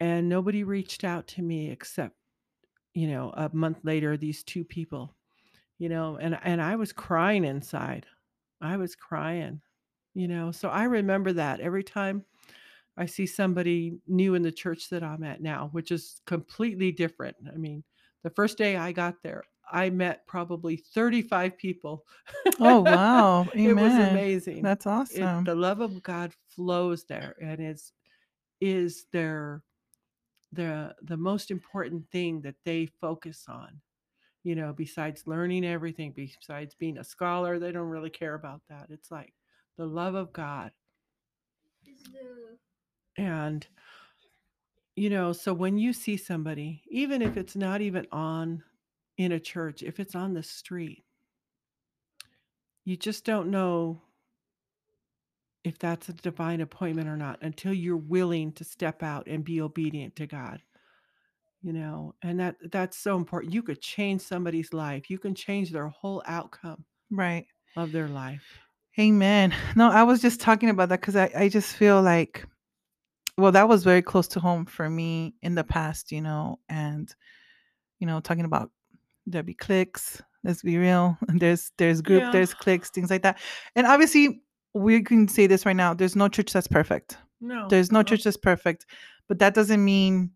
and 0.00 0.28
nobody 0.28 0.62
reached 0.64 1.02
out 1.04 1.26
to 1.28 1.42
me 1.42 1.70
except, 1.70 2.16
you 2.94 3.08
know, 3.08 3.30
a 3.36 3.50
month 3.52 3.78
later 3.84 4.16
these 4.16 4.44
two 4.44 4.64
people. 4.64 5.14
You 5.78 5.88
know, 5.88 6.16
and 6.16 6.38
and 6.42 6.60
I 6.62 6.76
was 6.76 6.92
crying 6.92 7.44
inside. 7.44 8.06
I 8.60 8.76
was 8.76 8.94
crying. 8.94 9.62
You 10.14 10.28
know, 10.28 10.52
so 10.52 10.68
I 10.68 10.84
remember 10.84 11.32
that 11.34 11.60
every 11.60 11.84
time 11.84 12.24
I 12.96 13.06
see 13.06 13.26
somebody 13.26 14.00
new 14.06 14.34
in 14.34 14.42
the 14.42 14.52
church 14.52 14.90
that 14.90 15.02
I'm 15.02 15.22
at 15.24 15.40
now, 15.40 15.68
which 15.72 15.92
is 15.92 16.20
completely 16.26 16.92
different. 16.92 17.36
I 17.52 17.56
mean, 17.56 17.84
the 18.24 18.30
first 18.30 18.58
day 18.58 18.76
I 18.76 18.92
got 18.92 19.22
there, 19.22 19.44
I 19.70 19.90
met 19.90 20.26
probably 20.26 20.76
35 20.76 21.56
people. 21.58 22.06
Oh, 22.60 22.80
wow. 22.80 23.48
it 23.62 23.74
was 23.74 23.98
amazing. 23.98 24.62
That's 24.62 24.86
It, 25.08 25.30
awesome. 25.30 25.44
the 25.44 25.54
love 25.54 25.80
of 25.80 26.02
God 26.02 26.34
flows 26.48 27.04
there 27.04 27.36
and 27.40 27.60
is 27.60 27.92
is 28.60 29.06
their 29.12 29.64
the 30.52 30.94
the 31.02 31.16
most 31.16 31.50
important 31.50 32.10
thing 32.10 32.42
that 32.42 32.56
they 32.64 32.86
focus 32.86 33.46
on. 33.48 33.80
You 34.48 34.54
know, 34.54 34.72
besides 34.72 35.26
learning 35.26 35.64
everything, 35.66 36.12
besides 36.16 36.74
being 36.74 36.98
a 36.98 37.04
scholar, 37.04 37.58
they 37.58 37.70
don't 37.70 37.90
really 37.90 38.10
care 38.10 38.34
about 38.34 38.62
that. 38.70 38.86
It's 38.88 39.10
like 39.10 39.34
the 39.76 39.86
love 39.86 40.14
of 40.14 40.32
God 40.32 40.70
and 43.18 43.66
you 44.96 45.10
know, 45.10 45.32
so 45.32 45.52
when 45.54 45.78
you 45.78 45.92
see 45.92 46.16
somebody, 46.16 46.82
even 46.88 47.22
if 47.22 47.36
it's 47.36 47.54
not 47.54 47.80
even 47.80 48.06
on 48.10 48.64
in 49.16 49.30
a 49.32 49.38
church, 49.38 49.82
if 49.82 50.00
it's 50.00 50.16
on 50.16 50.34
the 50.34 50.42
street, 50.42 51.04
you 52.84 52.96
just 52.96 53.24
don't 53.24 53.48
know 53.48 54.02
if 55.62 55.78
that's 55.78 56.08
a 56.08 56.14
divine 56.14 56.60
appointment 56.60 57.08
or 57.08 57.16
not 57.16 57.38
until 57.42 57.72
you're 57.72 57.96
willing 57.96 58.50
to 58.52 58.64
step 58.64 59.02
out 59.02 59.28
and 59.28 59.44
be 59.44 59.60
obedient 59.60 60.16
to 60.16 60.26
God. 60.26 60.62
You 61.62 61.72
know, 61.72 62.14
and 62.22 62.38
that 62.38 62.56
that's 62.70 62.96
so 62.96 63.16
important. 63.16 63.52
You 63.52 63.62
could 63.62 63.80
change 63.80 64.20
somebody's 64.20 64.72
life. 64.72 65.10
You 65.10 65.18
can 65.18 65.34
change 65.34 65.70
their 65.72 65.88
whole 65.88 66.22
outcome 66.26 66.84
Right. 67.10 67.46
of 67.76 67.90
their 67.90 68.06
life. 68.08 68.44
Amen. 68.98 69.52
No, 69.76 69.90
I 69.90 70.02
was 70.04 70.20
just 70.22 70.40
talking 70.40 70.70
about 70.70 70.88
that 70.90 71.00
because 71.00 71.16
I, 71.16 71.30
I 71.36 71.48
just 71.48 71.74
feel 71.74 72.00
like, 72.02 72.46
well, 73.36 73.52
that 73.52 73.68
was 73.68 73.82
very 73.84 74.02
close 74.02 74.28
to 74.28 74.40
home 74.40 74.66
for 74.66 74.88
me 74.88 75.34
in 75.42 75.54
the 75.54 75.64
past, 75.64 76.10
you 76.12 76.20
know, 76.20 76.58
and, 76.68 77.12
you 77.98 78.06
know, 78.06 78.20
talking 78.20 78.44
about 78.44 78.70
there 79.26 79.42
be 79.42 79.54
cliques. 79.54 80.22
Let's 80.44 80.62
be 80.62 80.78
real. 80.78 81.18
There's 81.28 81.72
there's 81.76 82.00
group, 82.00 82.22
Yeah. 82.22 82.30
there's 82.30 82.54
cliques, 82.54 82.90
things 82.90 83.10
like 83.10 83.22
that. 83.22 83.38
And 83.74 83.86
obviously, 83.86 84.42
we 84.74 85.02
can 85.02 85.26
say 85.26 85.48
this 85.48 85.66
right 85.66 85.74
now. 85.76 85.92
There's 85.94 86.14
no 86.16 86.28
church 86.28 86.52
that's 86.52 86.68
perfect. 86.68 87.16
No. 87.40 87.66
There's 87.68 87.90
no 87.90 87.98
uh-uh. 87.98 88.04
church 88.04 88.22
that's 88.24 88.36
perfect, 88.36 88.86
but 89.28 89.40
that 89.40 89.54
doesn't 89.54 89.84
mean 89.84 90.30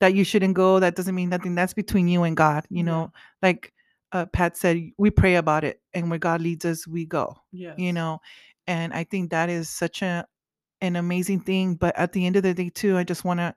that 0.00 0.14
you 0.14 0.24
shouldn't 0.24 0.54
go. 0.54 0.80
That 0.80 0.96
doesn't 0.96 1.14
mean 1.14 1.28
nothing. 1.30 1.54
That's 1.54 1.74
between 1.74 2.08
you 2.08 2.24
and 2.24 2.36
God. 2.36 2.66
You 2.68 2.78
Yeah. 2.78 2.82
know, 2.84 3.12
like 3.42 3.72
uh, 4.12 4.26
Pat 4.26 4.56
said, 4.56 4.90
we 4.98 5.10
pray 5.10 5.36
about 5.36 5.64
it, 5.64 5.80
and 5.92 6.08
where 6.10 6.18
God 6.18 6.40
leads 6.40 6.64
us, 6.64 6.86
we 6.86 7.04
go. 7.04 7.36
Yes. 7.52 7.74
You 7.78 7.92
know, 7.92 8.20
and 8.66 8.92
I 8.92 9.04
think 9.04 9.30
that 9.30 9.48
is 9.50 9.68
such 9.68 10.02
a 10.02 10.26
an 10.80 10.96
amazing 10.96 11.40
thing. 11.40 11.74
But 11.76 11.96
at 11.96 12.12
the 12.12 12.26
end 12.26 12.36
of 12.36 12.42
the 12.42 12.54
day, 12.54 12.68
too, 12.68 12.96
I 12.96 13.04
just 13.04 13.24
want 13.24 13.40
to 13.40 13.54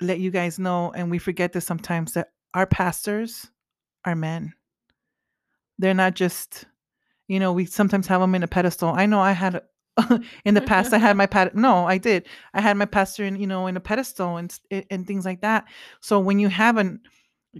let 0.00 0.20
you 0.20 0.30
guys 0.30 0.58
know, 0.58 0.92
and 0.92 1.10
we 1.10 1.18
forget 1.18 1.52
this 1.52 1.64
sometimes 1.66 2.12
that 2.12 2.28
our 2.54 2.66
pastors 2.66 3.50
are 4.04 4.14
men. 4.14 4.52
They're 5.78 5.94
not 5.94 6.14
just, 6.14 6.64
you 7.28 7.40
know, 7.40 7.52
we 7.52 7.64
sometimes 7.66 8.06
have 8.06 8.20
them 8.20 8.34
in 8.34 8.42
a 8.42 8.48
pedestal. 8.48 8.90
I 8.90 9.06
know 9.06 9.20
I 9.20 9.32
had 9.32 9.62
in 10.44 10.54
the 10.54 10.60
past 10.60 10.92
I 10.92 10.98
had 10.98 11.16
my 11.22 11.26
pat 11.26 11.54
no, 11.54 11.86
I 11.86 11.98
did. 11.98 12.26
I 12.54 12.60
had 12.60 12.76
my 12.76 12.84
pastor 12.84 13.24
in, 13.24 13.36
you 13.36 13.46
know, 13.46 13.66
in 13.66 13.76
a 13.76 13.80
pedestal 13.80 14.36
and 14.36 14.58
and 14.90 15.06
things 15.06 15.24
like 15.24 15.40
that. 15.40 15.64
So 16.00 16.20
when 16.20 16.38
you 16.38 16.48
have 16.48 16.76
an 16.76 17.00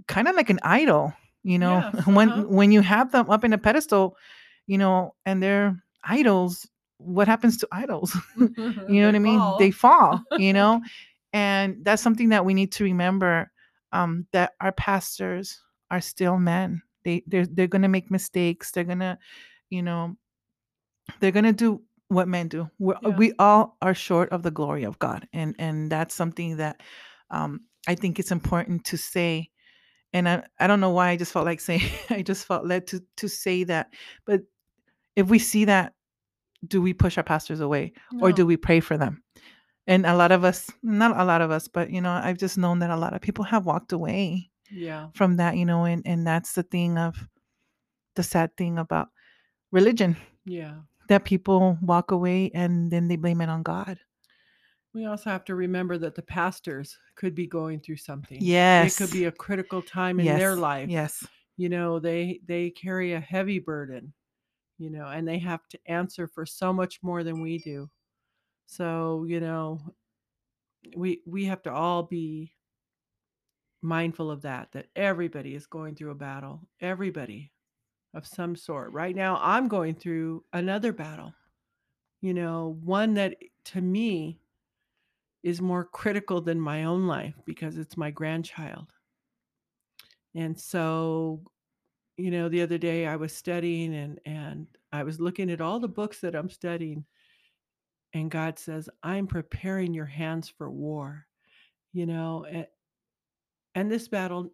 kind 0.09 0.29
of 0.29 0.37
like 0.37 0.51
an 0.51 0.61
idol, 0.63 1.13
you 1.43 1.59
know, 1.59 1.91
Yes, 1.95 2.07
when 2.07 2.31
uh-huh. 2.31 2.43
when 2.49 2.73
you 2.73 2.81
have 2.83 3.13
them 3.13 3.31
up 3.31 3.45
in 3.45 3.53
a 3.53 3.59
pedestal, 3.59 4.17
you 4.67 4.79
know, 4.79 5.15
and 5.25 5.43
they're 5.43 5.83
idols, 6.05 6.69
what 6.99 7.29
happens 7.29 7.57
to 7.59 7.69
idols? 7.73 8.17
you 8.37 9.01
know 9.01 9.07
what 9.07 9.15
I 9.15 9.19
mean? 9.19 9.41
They 9.59 9.71
fall, 9.71 10.23
you 10.39 10.53
know? 10.53 10.83
and 11.37 11.85
that's 11.85 12.01
something 12.01 12.31
that 12.31 12.47
we 12.47 12.55
need 12.55 12.73
to 12.73 12.85
remember 12.85 13.51
um, 13.93 14.27
that 14.33 14.53
our 14.61 14.73
pastors 14.73 15.61
are 15.91 16.01
still 16.01 16.39
men. 16.39 16.81
They 17.05 17.23
they're 17.27 17.47
they're 17.47 17.67
gonna 17.67 17.91
make 17.91 18.11
mistakes. 18.11 18.71
They're 18.71 18.85
gonna, 18.85 19.19
you 19.69 19.83
know, 19.83 20.17
they're 21.21 21.33
gonna 21.33 21.53
do 21.53 21.83
what 22.09 22.29
men 22.29 22.49
do. 22.49 22.71
We're, 22.79 22.97
Yeah. 23.03 23.17
We 23.17 23.33
all 23.39 23.77
are 23.83 23.95
short 23.95 24.31
of 24.31 24.43
the 24.43 24.51
glory 24.51 24.85
of 24.85 24.99
God, 24.99 25.29
and 25.33 25.55
and 25.59 25.91
that's 25.91 26.15
something 26.15 26.57
that 26.59 26.83
um, 27.31 27.61
I 27.89 27.95
think 27.95 28.19
it's 28.19 28.31
important 28.33 28.85
to 28.87 28.97
say. 28.97 29.51
And 30.13 30.29
I, 30.29 30.45
I 30.59 30.67
don't 30.67 30.81
know 30.81 30.91
why 30.91 31.09
I 31.11 31.17
just 31.17 31.33
felt 31.33 31.45
like 31.47 31.61
saying 31.61 31.83
I 32.11 32.23
just 32.23 32.47
felt 32.47 32.65
led 32.67 32.87
to 32.89 33.03
to 33.17 33.29
say 33.29 33.65
that. 33.65 33.93
But 34.25 34.43
if 35.17 35.29
we 35.29 35.39
see 35.39 35.65
that, 35.67 35.95
do 36.67 36.81
we 36.81 36.95
push 36.95 37.19
our 37.19 37.25
pastors 37.25 37.61
away 37.61 37.93
or 38.21 38.33
do 38.33 38.47
we 38.47 38.57
pray 38.57 38.81
for 38.81 38.97
them? 38.97 39.23
And 39.89 40.05
a 40.07 40.17
lot 40.17 40.33
of 40.33 40.43
us, 40.45 40.69
not 40.83 41.17
a 41.17 41.25
lot 41.25 41.41
of 41.43 41.51
us, 41.51 41.69
but 41.69 41.91
you 41.91 42.01
know, 42.01 42.11
I've 42.11 42.39
just 42.39 42.59
known 42.59 42.81
that 42.81 42.91
a 42.91 42.97
lot 42.97 43.15
of 43.15 43.21
people 43.21 43.45
have 43.45 43.67
walked 43.67 43.93
away 43.93 44.51
Yeah. 44.71 45.09
from 45.15 45.37
that, 45.37 45.57
you 45.57 45.65
know, 45.65 45.85
and 45.85 46.03
and 46.07 46.27
that's 46.27 46.53
the 46.55 46.63
thing 46.65 46.99
of 46.99 47.17
the 48.15 48.23
sad 48.23 48.57
thing 48.57 48.79
about 48.79 49.09
religion 49.73 50.17
Yeah. 50.45 50.77
That 51.09 51.25
people 51.25 51.79
walk 51.81 52.11
away 52.11 52.51
and 52.55 52.91
then 52.91 53.09
they 53.09 53.17
blame 53.17 53.41
it 53.41 53.49
on 53.49 53.63
God. 53.63 53.99
We 54.95 55.05
also 55.05 55.29
have 55.31 55.45
to 55.45 55.55
remember 55.55 55.99
that 55.99 56.15
the 56.15 56.23
pastors 56.23 56.97
could 57.17 57.35
be 57.35 57.47
going 57.47 57.81
through 57.81 57.99
something. 57.99 58.39
Yes. 58.41 58.99
It 58.99 59.05
could 59.05 59.13
be 59.13 59.25
a 59.25 59.33
critical 59.33 59.83
time 59.83 60.19
in 60.21 60.27
yes. 60.27 60.39
their 60.39 60.57
life. 60.57 60.89
Yes. 60.89 61.27
You 61.59 61.69
know, 61.69 61.99
they 61.99 62.41
they 62.47 62.71
carry 62.71 63.13
a 63.13 63.21
heavy 63.21 63.59
burden, 63.59 64.13
you 64.79 64.91
know, 64.91 65.07
and 65.07 65.27
they 65.27 65.39
have 65.39 65.67
to 65.69 65.79
answer 65.87 66.27
for 66.27 66.47
so 66.47 66.73
much 66.73 67.01
more 67.03 67.25
than 67.25 67.43
we 67.43 67.59
do. 67.59 67.91
So, 68.67 69.25
you 69.29 69.41
know, 69.41 69.81
we 70.97 71.21
we 71.27 71.45
have 71.47 71.63
to 71.63 71.73
all 71.73 72.03
be 72.03 72.53
mindful 73.83 74.31
of 74.31 74.43
that 74.43 74.69
that 74.73 74.87
everybody 74.97 75.55
is 75.55 75.67
going 75.67 75.95
through 75.95 76.11
a 76.11 76.15
battle. 76.15 76.69
Everybody 76.81 77.53
of 78.17 78.27
some 78.27 78.57
sort. 78.57 78.93
Right 78.93 79.15
now 79.15 79.39
I'm 79.43 79.69
going 79.69 79.95
through 79.95 80.45
another 80.53 80.93
battle. 80.93 81.35
You 82.23 82.35
know, 82.35 82.79
one 82.83 83.15
that 83.15 83.37
eh, 83.43 83.47
to 83.67 83.81
me 83.81 84.41
is 85.43 85.61
more 85.61 85.85
critical 85.85 86.41
than 86.41 86.61
my 86.61 86.85
own 86.85 87.07
life 87.07 87.35
because 87.45 87.79
it's 87.79 87.97
my 87.97 88.11
grandchild. 88.11 88.93
And 90.35 90.59
so, 90.59 91.43
you 92.17 92.31
know, 92.31 92.49
the 92.49 92.63
other 92.63 92.79
day 92.79 93.07
I 93.07 93.17
was 93.17 93.33
studying 93.33 93.95
and 93.95 94.19
and 94.25 94.67
I 94.93 95.03
was 95.03 95.21
looking 95.21 95.51
at 95.51 95.61
all 95.61 95.79
the 95.79 95.89
books 95.89 96.21
that 96.21 96.35
I'm 96.35 96.51
studying 96.51 97.05
and 98.15 98.31
God 98.31 98.59
says, 98.59 98.89
"I'm 99.03 99.27
preparing 99.27 99.93
your 99.93 100.07
hands 100.07 100.49
for 100.49 100.71
war." 100.71 101.27
You 101.93 102.07
know, 102.07 102.47
and, 102.51 102.67
and 103.75 103.91
this 103.91 104.09
battle 104.09 104.51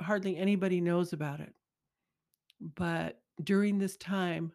hardly 0.00 0.36
anybody 0.36 0.80
knows 0.80 1.12
about 1.12 1.40
it. 1.40 1.54
But 2.60 3.20
during 3.42 3.78
this 3.78 3.96
time, 3.96 4.52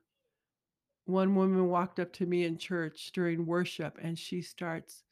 one 1.06 1.36
woman 1.36 1.68
walked 1.70 2.00
up 2.00 2.14
to 2.14 2.26
me 2.26 2.46
in 2.46 2.58
church 2.58 3.12
during 3.14 3.46
worship 3.46 3.98
and 4.02 4.18
she 4.18 4.42
starts 4.42 5.04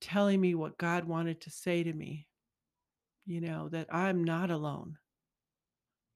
telling 0.00 0.40
me 0.40 0.54
what 0.54 0.78
God 0.78 1.04
wanted 1.04 1.40
to 1.42 1.50
say 1.50 1.82
to 1.82 1.92
me, 1.92 2.26
you 3.24 3.40
know, 3.40 3.68
that 3.68 3.92
I'm 3.94 4.24
not 4.24 4.50
alone, 4.50 4.98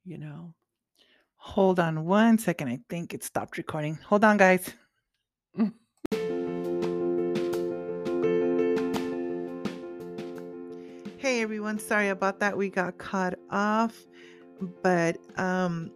you 0.05 0.19
know. 0.19 0.55
Hold 1.37 1.79
on 1.79 2.05
one 2.05 2.39
second. 2.39 2.69
I 2.69 2.81
think 2.89 3.15
it 3.15 3.23
stopped 3.23 3.59
recording. 3.59 3.99
Hold 4.07 4.25
on, 4.25 4.37
guys. 4.37 4.75
Hey 11.27 11.43
everyone, 11.43 11.81
sorry 11.81 12.11
about 12.11 12.39
that. 12.39 12.57
We 12.57 12.69
got 12.69 12.99
caught 12.99 13.35
off, 13.51 14.07
but 14.83 15.19
um 15.39 15.91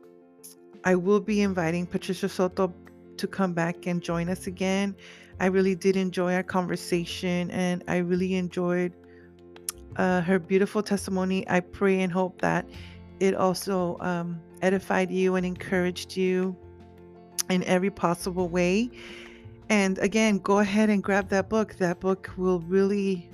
I 0.85 0.95
will 0.95 1.21
be 1.21 1.43
inviting 1.43 1.87
Patricia 1.87 2.29
Soto 2.29 2.75
to 3.17 3.27
come 3.27 3.53
back 3.53 3.87
and 3.87 4.03
join 4.03 4.29
us 4.29 4.47
again. 4.47 4.97
I 5.39 5.47
really 5.47 5.75
did 5.75 5.97
enjoy 5.97 6.35
our 6.35 6.43
conversation 6.43 7.51
and 7.51 7.85
I 7.87 7.99
really 7.99 8.35
enjoyed 8.35 8.93
uh, 9.97 10.23
her 10.23 10.39
beautiful 10.39 10.83
testimony. 10.83 11.49
I 11.49 11.61
pray 11.61 12.01
and 12.01 12.11
hope 12.13 12.41
that 12.41 12.69
it 13.21 13.35
also 13.35 13.99
um, 14.01 14.41
edified 14.63 15.11
you 15.11 15.35
and 15.37 15.45
encouraged 15.45 16.17
you 16.17 16.57
in 17.51 17.63
every 17.65 17.91
possible 17.91 18.49
way. 18.49 18.91
And 19.69 19.99
again, 19.99 20.39
go 20.39 20.59
ahead 20.59 20.89
and 20.89 21.03
grab 21.03 21.29
that 21.29 21.49
book. 21.49 21.75
That 21.77 22.01
book 22.01 22.31
will 22.37 22.61
really 22.61 23.31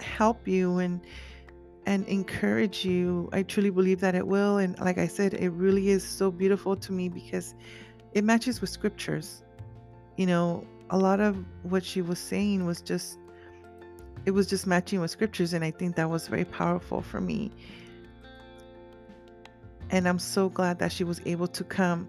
help 0.00 0.46
you 0.46 0.78
and 0.78 1.00
and 1.86 2.06
encourage 2.06 2.84
you. 2.84 3.28
I 3.32 3.42
truly 3.42 3.70
believe 3.70 4.00
that 4.00 4.14
it 4.14 4.26
will. 4.26 4.58
And 4.58 4.78
like 4.80 4.98
I 4.98 5.06
said, 5.06 5.34
it 5.34 5.50
really 5.50 5.90
is 5.90 6.06
so 6.06 6.30
beautiful 6.30 6.76
to 6.76 6.92
me 6.92 7.08
because 7.08 7.54
it 8.12 8.24
matches 8.24 8.60
with 8.60 8.70
scriptures. 8.70 9.42
You 10.16 10.26
know, 10.26 10.66
a 10.90 10.98
lot 10.98 11.20
of 11.20 11.36
what 11.62 11.84
she 11.84 12.02
was 12.02 12.18
saying 12.18 12.64
was 12.64 12.80
just 12.80 13.18
it 14.26 14.30
was 14.30 14.46
just 14.46 14.66
matching 14.66 15.00
with 15.00 15.10
scriptures 15.10 15.52
and 15.52 15.62
I 15.64 15.70
think 15.70 15.96
that 15.96 16.08
was 16.08 16.28
very 16.28 16.44
powerful 16.46 17.02
for 17.02 17.20
me. 17.20 17.50
And 19.90 20.08
I'm 20.08 20.18
so 20.18 20.48
glad 20.48 20.78
that 20.78 20.92
she 20.92 21.04
was 21.04 21.20
able 21.26 21.48
to 21.48 21.64
come. 21.64 22.08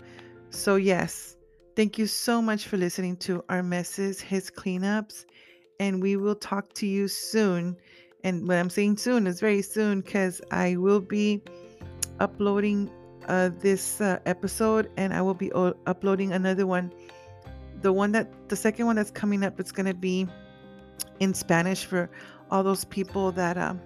So 0.49 0.77
yes, 0.77 1.35
thank 1.75 1.97
you 1.97 2.07
so 2.07 2.41
much 2.41 2.67
for 2.67 2.77
listening 2.77 3.17
to 3.17 3.43
our 3.49 3.61
messes, 3.61 4.21
his 4.21 4.49
cleanups, 4.49 5.25
and 5.79 6.01
we 6.01 6.15
will 6.15 6.35
talk 6.35 6.73
to 6.75 6.87
you 6.87 7.09
soon. 7.09 7.75
And 8.25 8.47
what 8.47 8.57
I'm 8.57 8.71
saying 8.71 8.97
soon, 8.97 9.27
is 9.27 9.39
very 9.39 9.61
soon 9.61 10.01
because 10.01 10.41
I 10.49 10.77
will 10.77 10.99
be 10.99 11.43
uploading 12.19 12.89
uh, 13.27 13.51
this 13.59 14.01
uh, 14.01 14.17
episode 14.25 14.89
and 14.97 15.13
I 15.13 15.21
will 15.21 15.35
be 15.35 15.53
o- 15.53 15.75
uploading 15.85 16.33
another 16.33 16.65
one. 16.65 16.91
The 17.83 17.93
one 17.93 18.11
that, 18.13 18.49
the 18.49 18.55
second 18.55 18.87
one 18.87 18.95
that's 18.95 19.11
coming 19.11 19.43
up, 19.43 19.59
it's 19.59 19.71
going 19.71 19.85
to 19.85 19.93
be 19.93 20.27
in 21.19 21.35
Spanish 21.35 21.85
for 21.85 22.09
all 22.49 22.63
those 22.63 22.83
people 22.83 23.31
that 23.33 23.59
um, 23.59 23.79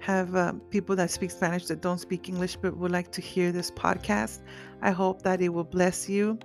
have 0.00 0.34
uh, 0.36 0.52
people 0.68 0.94
that 0.96 1.10
speak 1.10 1.30
Spanish 1.30 1.64
that 1.68 1.80
don't 1.80 1.98
speak 1.98 2.28
English 2.28 2.56
but 2.56 2.76
would 2.76 2.92
like 2.92 3.10
to 3.12 3.22
hear 3.22 3.50
this 3.50 3.70
podcast. 3.70 4.40
I 4.82 4.90
hope 4.90 5.22
that 5.22 5.40
it 5.40 5.48
will 5.48 5.64
bless 5.64 6.06
you 6.06 6.38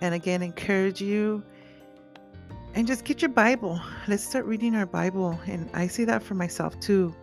and 0.00 0.14
again 0.14 0.42
encourage 0.42 1.02
you 1.02 1.42
and 2.74 2.86
just 2.86 3.04
get 3.04 3.20
your 3.22 3.30
Bible. 3.30 3.80
Let's 4.06 4.24
start 4.24 4.44
reading 4.44 4.74
our 4.74 4.86
Bible. 4.86 5.38
And 5.46 5.68
I 5.74 5.86
say 5.86 6.04
that 6.04 6.22
for 6.22 6.34
myself 6.34 6.78
too, 6.80 7.14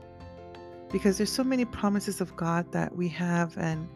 because 0.92 1.18
there's 1.18 1.32
so 1.32 1.44
many 1.44 1.66
promises 1.66 2.22
of 2.22 2.36
God 2.36 2.72
that 2.72 2.96
we 2.96 3.08
have, 3.10 3.58
and 3.58 3.88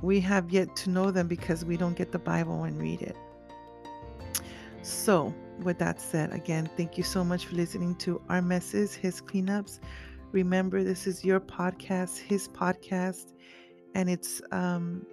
we 0.00 0.20
have 0.20 0.50
yet 0.50 0.74
to 0.76 0.90
know 0.90 1.10
them 1.10 1.28
because 1.28 1.64
we 1.64 1.76
don't 1.76 1.96
get 1.96 2.12
the 2.12 2.18
Bible 2.18 2.64
and 2.64 2.78
read 2.80 3.02
it. 3.02 3.16
So, 4.82 5.32
with 5.60 5.78
that 5.78 6.00
said, 6.00 6.32
again, 6.32 6.68
thank 6.76 6.98
you 6.98 7.04
so 7.04 7.22
much 7.22 7.46
for 7.46 7.54
listening 7.54 7.94
to 7.96 8.20
our 8.28 8.42
messes, 8.42 8.94
his 8.94 9.20
cleanups. 9.20 9.78
Remember, 10.32 10.82
this 10.82 11.06
is 11.06 11.24
your 11.24 11.38
podcast, 11.38 12.18
his 12.18 12.48
podcast, 12.48 13.34
and 13.94 14.10
it's 14.10 14.40
um, 14.50 15.06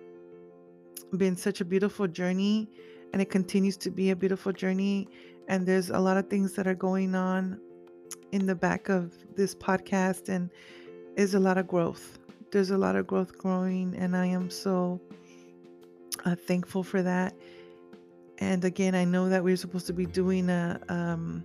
been 1.18 1.36
such 1.36 1.62
a 1.62 1.66
beautiful 1.66 2.08
journey, 2.08 2.70
and 3.14 3.22
it 3.22 3.30
continues 3.30 3.78
to 3.78 3.92
be 3.92 4.12
a 4.12 4.16
beautiful 4.16 4.52
journey. 4.52 5.08
And 5.48 5.66
there's 5.66 5.90
a 5.90 6.00
lot 6.00 6.18
of 6.18 6.30
things 6.30 6.54
that 6.54 6.68
are 6.68 6.76
going 6.76 7.16
on 7.16 7.60
in 8.32 8.46
the 8.46 8.56
back 8.56 8.90
of 8.90 9.14
this 9.36 9.56
podcast, 9.56 10.30
and 10.30 10.50
is 11.16 11.34
a 11.34 11.40
lot 11.40 11.58
of 11.58 11.68
growth. 11.68 12.20
There's 12.52 12.72
a 12.72 12.78
lot 12.78 12.96
of 12.96 13.08
growth 13.08 13.38
growing, 13.38 13.96
and 13.96 14.16
I 14.16 14.28
am 14.28 14.50
so 14.50 15.02
uh, 16.26 16.36
thankful 16.36 16.84
for 16.84 17.02
that. 17.02 17.36
And 18.40 18.64
again, 18.64 18.96
I 18.96 19.06
know 19.06 19.28
that 19.30 19.44
we're 19.44 19.58
supposed 19.58 19.88
to 19.88 19.94
be 19.94 20.06
doing 20.06 20.50
a 20.50 20.80
um, 20.90 21.44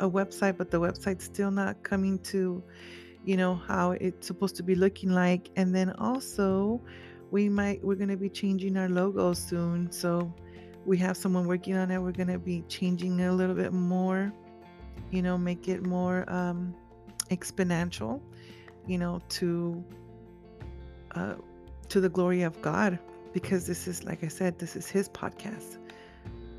a 0.00 0.08
website, 0.08 0.56
but 0.56 0.70
the 0.70 0.80
website's 0.80 1.24
still 1.24 1.50
not 1.50 1.82
coming 1.82 2.18
to, 2.20 2.62
you 3.24 3.36
know, 3.36 3.54
how 3.54 3.92
it's 3.92 4.26
supposed 4.26 4.56
to 4.56 4.62
be 4.62 4.74
looking 4.74 5.10
like. 5.10 5.50
And 5.56 5.74
then 5.74 5.90
also, 5.98 6.80
we 7.30 7.48
might 7.48 7.82
we're 7.84 7.96
gonna 7.96 8.16
be 8.16 8.28
changing 8.28 8.76
our 8.76 8.88
logo 8.88 9.32
soon. 9.32 9.90
So 9.90 10.32
we 10.88 10.96
have 10.96 11.16
someone 11.16 11.46
working 11.46 11.76
on 11.76 11.90
it. 11.90 11.98
We're 11.98 12.12
gonna 12.12 12.38
be 12.38 12.64
changing 12.68 13.20
it 13.20 13.26
a 13.26 13.32
little 13.32 13.54
bit 13.54 13.72
more, 13.72 14.32
you 15.10 15.22
know, 15.22 15.36
make 15.36 15.68
it 15.68 15.84
more 15.84 16.24
um, 16.32 16.74
exponential, 17.30 18.20
you 18.86 18.98
know, 18.98 19.20
to 19.28 19.84
uh, 21.14 21.34
to 21.88 22.00
the 22.00 22.08
glory 22.08 22.42
of 22.42 22.60
God, 22.62 22.98
because 23.32 23.66
this 23.66 23.86
is, 23.86 24.04
like 24.04 24.24
I 24.24 24.28
said, 24.28 24.58
this 24.58 24.76
is 24.76 24.88
His 24.88 25.08
podcast. 25.08 25.78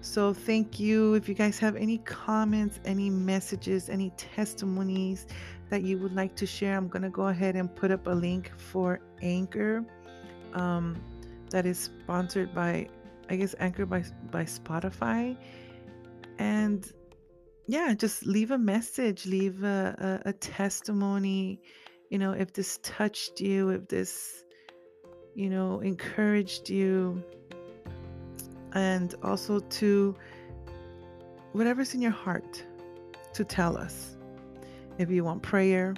So, 0.02 0.34
thank 0.34 0.80
you. 0.80 1.16
If 1.16 1.28
you 1.28 1.36
guys 1.36 1.60
have 1.60 1.76
any 1.76 1.98
comments, 2.00 2.80
any 2.86 3.10
messages, 3.10 3.90
any 3.90 4.12
testimonies 4.12 5.28
that 5.70 5.84
you 5.84 5.98
would 6.00 6.16
like 6.16 6.36
to 6.38 6.46
share, 6.46 6.78
I'm 6.78 6.88
going 6.88 7.02
to 7.04 7.10
go 7.10 7.28
ahead 7.28 7.56
and 7.56 7.74
put 7.76 7.92
up 7.92 8.08
a 8.08 8.12
link 8.12 8.52
for 8.58 9.02
Anchor 9.22 9.84
um, 10.54 11.02
that 11.50 11.66
is 11.66 11.78
sponsored 11.80 12.56
by, 12.56 12.88
I 13.30 13.36
guess, 13.36 13.56
Anchor 13.60 13.86
by, 13.86 14.04
by 14.32 14.44
Spotify. 14.44 15.38
And 16.40 16.92
yeah, 17.68 17.94
just 17.94 18.26
leave 18.26 18.52
a 18.52 18.58
message, 18.58 19.26
leave 19.26 19.64
a, 19.64 20.22
a, 20.26 20.30
a 20.30 20.34
testimony. 20.34 21.62
You 22.10 22.18
know, 22.18 22.32
if 22.32 22.54
this 22.54 22.80
touched 22.82 23.40
you, 23.40 23.70
if 23.70 23.88
this, 23.88 24.44
you 25.36 25.50
know, 25.50 25.80
encouraged 25.80 26.70
you 26.70 27.24
and 28.74 29.14
also 29.24 29.60
to 29.60 30.16
whatever's 31.52 31.94
in 31.94 32.02
your 32.02 32.12
heart 32.12 32.64
to 33.34 33.44
tell 33.44 33.78
us. 33.78 34.18
If 34.98 35.10
you 35.10 35.24
want 35.24 35.44
prayer, 35.44 35.96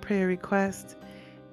prayer 0.00 0.26
request, 0.26 0.96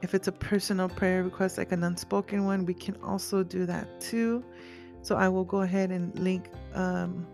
if 0.02 0.14
it's 0.14 0.28
a 0.28 0.32
personal 0.32 0.90
prayer 0.90 1.24
request 1.24 1.58
like 1.58 1.72
an 1.72 1.84
unspoken 1.84 2.46
one, 2.46 2.66
we 2.66 2.74
can 2.74 2.96
also 3.04 3.44
do 3.44 3.66
that 3.66 4.02
too. 4.02 4.44
So 5.06 5.16
I 5.16 5.30
will 5.30 5.44
go 5.44 5.62
ahead 5.62 5.92
and 5.92 6.18
link. 6.18 6.50
Um, 6.74 7.28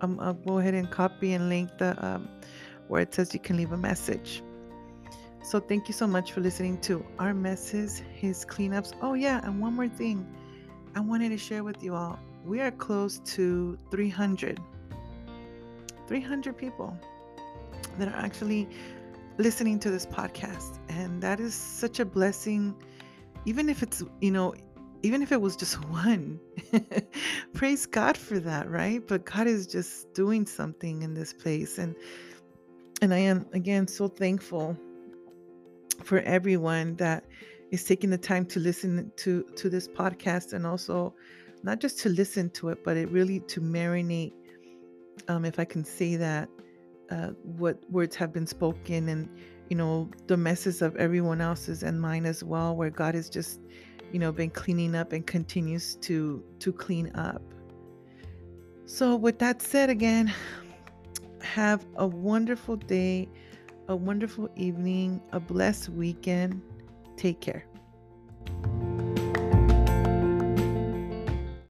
I'll 0.00 0.34
go 0.34 0.58
ahead 0.58 0.74
and 0.74 0.88
copy 0.88 1.32
and 1.32 1.48
link 1.48 1.68
the 1.78 1.96
um, 2.06 2.28
where 2.86 3.02
it 3.02 3.12
says 3.12 3.34
you 3.34 3.40
can 3.40 3.56
leave 3.56 3.72
a 3.72 3.76
message. 3.76 4.40
So 5.42 5.58
thank 5.58 5.88
you 5.88 5.94
so 5.94 6.06
much 6.06 6.30
for 6.30 6.40
listening 6.40 6.80
to 6.82 7.04
our 7.18 7.34
messes, 7.34 8.00
his 8.12 8.44
cleanups. 8.44 8.92
Oh 9.02 9.14
yeah, 9.14 9.40
and 9.42 9.60
one 9.60 9.74
more 9.74 9.88
thing. 9.88 10.24
I 10.94 11.00
wanted 11.00 11.30
to 11.30 11.38
share 11.38 11.64
with 11.64 11.82
you 11.82 11.96
all. 11.96 12.20
We 12.46 12.60
are 12.60 12.70
close 12.70 13.18
to 13.34 13.76
300. 13.90 14.60
300 16.06 16.56
people 16.56 16.96
that 17.98 18.06
are 18.06 18.16
actually 18.16 18.68
listening 19.38 19.80
to 19.80 19.90
this 19.90 20.06
podcast. 20.06 20.78
And 20.88 21.20
that 21.20 21.40
is 21.40 21.52
such 21.52 21.98
a 21.98 22.04
blessing. 22.04 22.76
Even 23.44 23.68
if 23.68 23.82
it's, 23.82 24.04
you 24.20 24.30
know, 24.30 24.54
even 25.04 25.20
if 25.20 25.32
it 25.32 25.40
was 25.40 25.54
just 25.54 25.74
one, 25.90 26.40
praise 27.52 27.84
God 27.84 28.16
for 28.16 28.40
that, 28.40 28.70
right? 28.70 29.06
But 29.06 29.26
God 29.26 29.46
is 29.46 29.66
just 29.66 30.12
doing 30.14 30.46
something 30.46 31.02
in 31.02 31.12
this 31.12 31.32
place. 31.32 31.76
And 31.76 31.94
and 33.02 33.12
I 33.12 33.18
am 33.18 33.46
again 33.52 33.86
so 33.86 34.08
thankful 34.08 34.78
for 36.02 36.20
everyone 36.20 36.96
that 36.96 37.24
is 37.70 37.84
taking 37.84 38.08
the 38.08 38.18
time 38.18 38.46
to 38.46 38.60
listen 38.60 39.12
to 39.16 39.42
to 39.56 39.68
this 39.68 39.86
podcast 39.86 40.54
and 40.54 40.66
also 40.66 41.14
not 41.62 41.80
just 41.80 41.98
to 41.98 42.08
listen 42.08 42.48
to 42.50 42.70
it 42.70 42.82
but 42.84 42.96
it 42.96 43.10
really 43.10 43.40
to 43.40 43.60
marinate 43.60 44.32
um, 45.28 45.44
if 45.44 45.58
i 45.58 45.64
can 45.64 45.84
say 45.84 46.16
that 46.16 46.48
uh, 47.10 47.28
what 47.42 47.78
words 47.90 48.16
have 48.16 48.32
been 48.32 48.46
spoken 48.46 49.08
and 49.08 49.28
you 49.70 49.76
know 49.76 50.10
the 50.26 50.36
messes 50.36 50.82
of 50.82 50.94
everyone 50.96 51.40
else's 51.40 51.82
and 51.82 52.00
mine 52.00 52.26
as 52.26 52.44
well 52.44 52.76
where 52.76 52.90
god 52.90 53.14
is 53.14 53.30
just 53.30 53.60
you 54.12 54.18
know 54.18 54.32
been 54.32 54.50
cleaning 54.50 54.94
up 54.94 55.12
and 55.12 55.26
continues 55.26 55.96
to 55.96 56.42
to 56.58 56.72
clean 56.72 57.10
up 57.14 57.42
so 58.86 59.16
with 59.16 59.38
that 59.38 59.62
said 59.62 59.90
again 59.90 60.32
have 61.40 61.84
a 61.96 62.06
wonderful 62.06 62.76
day 62.76 63.28
a 63.88 63.96
wonderful 63.96 64.48
evening 64.56 65.20
a 65.32 65.40
blessed 65.40 65.88
weekend 65.90 66.60
Take 67.16 67.40
care. 67.40 67.64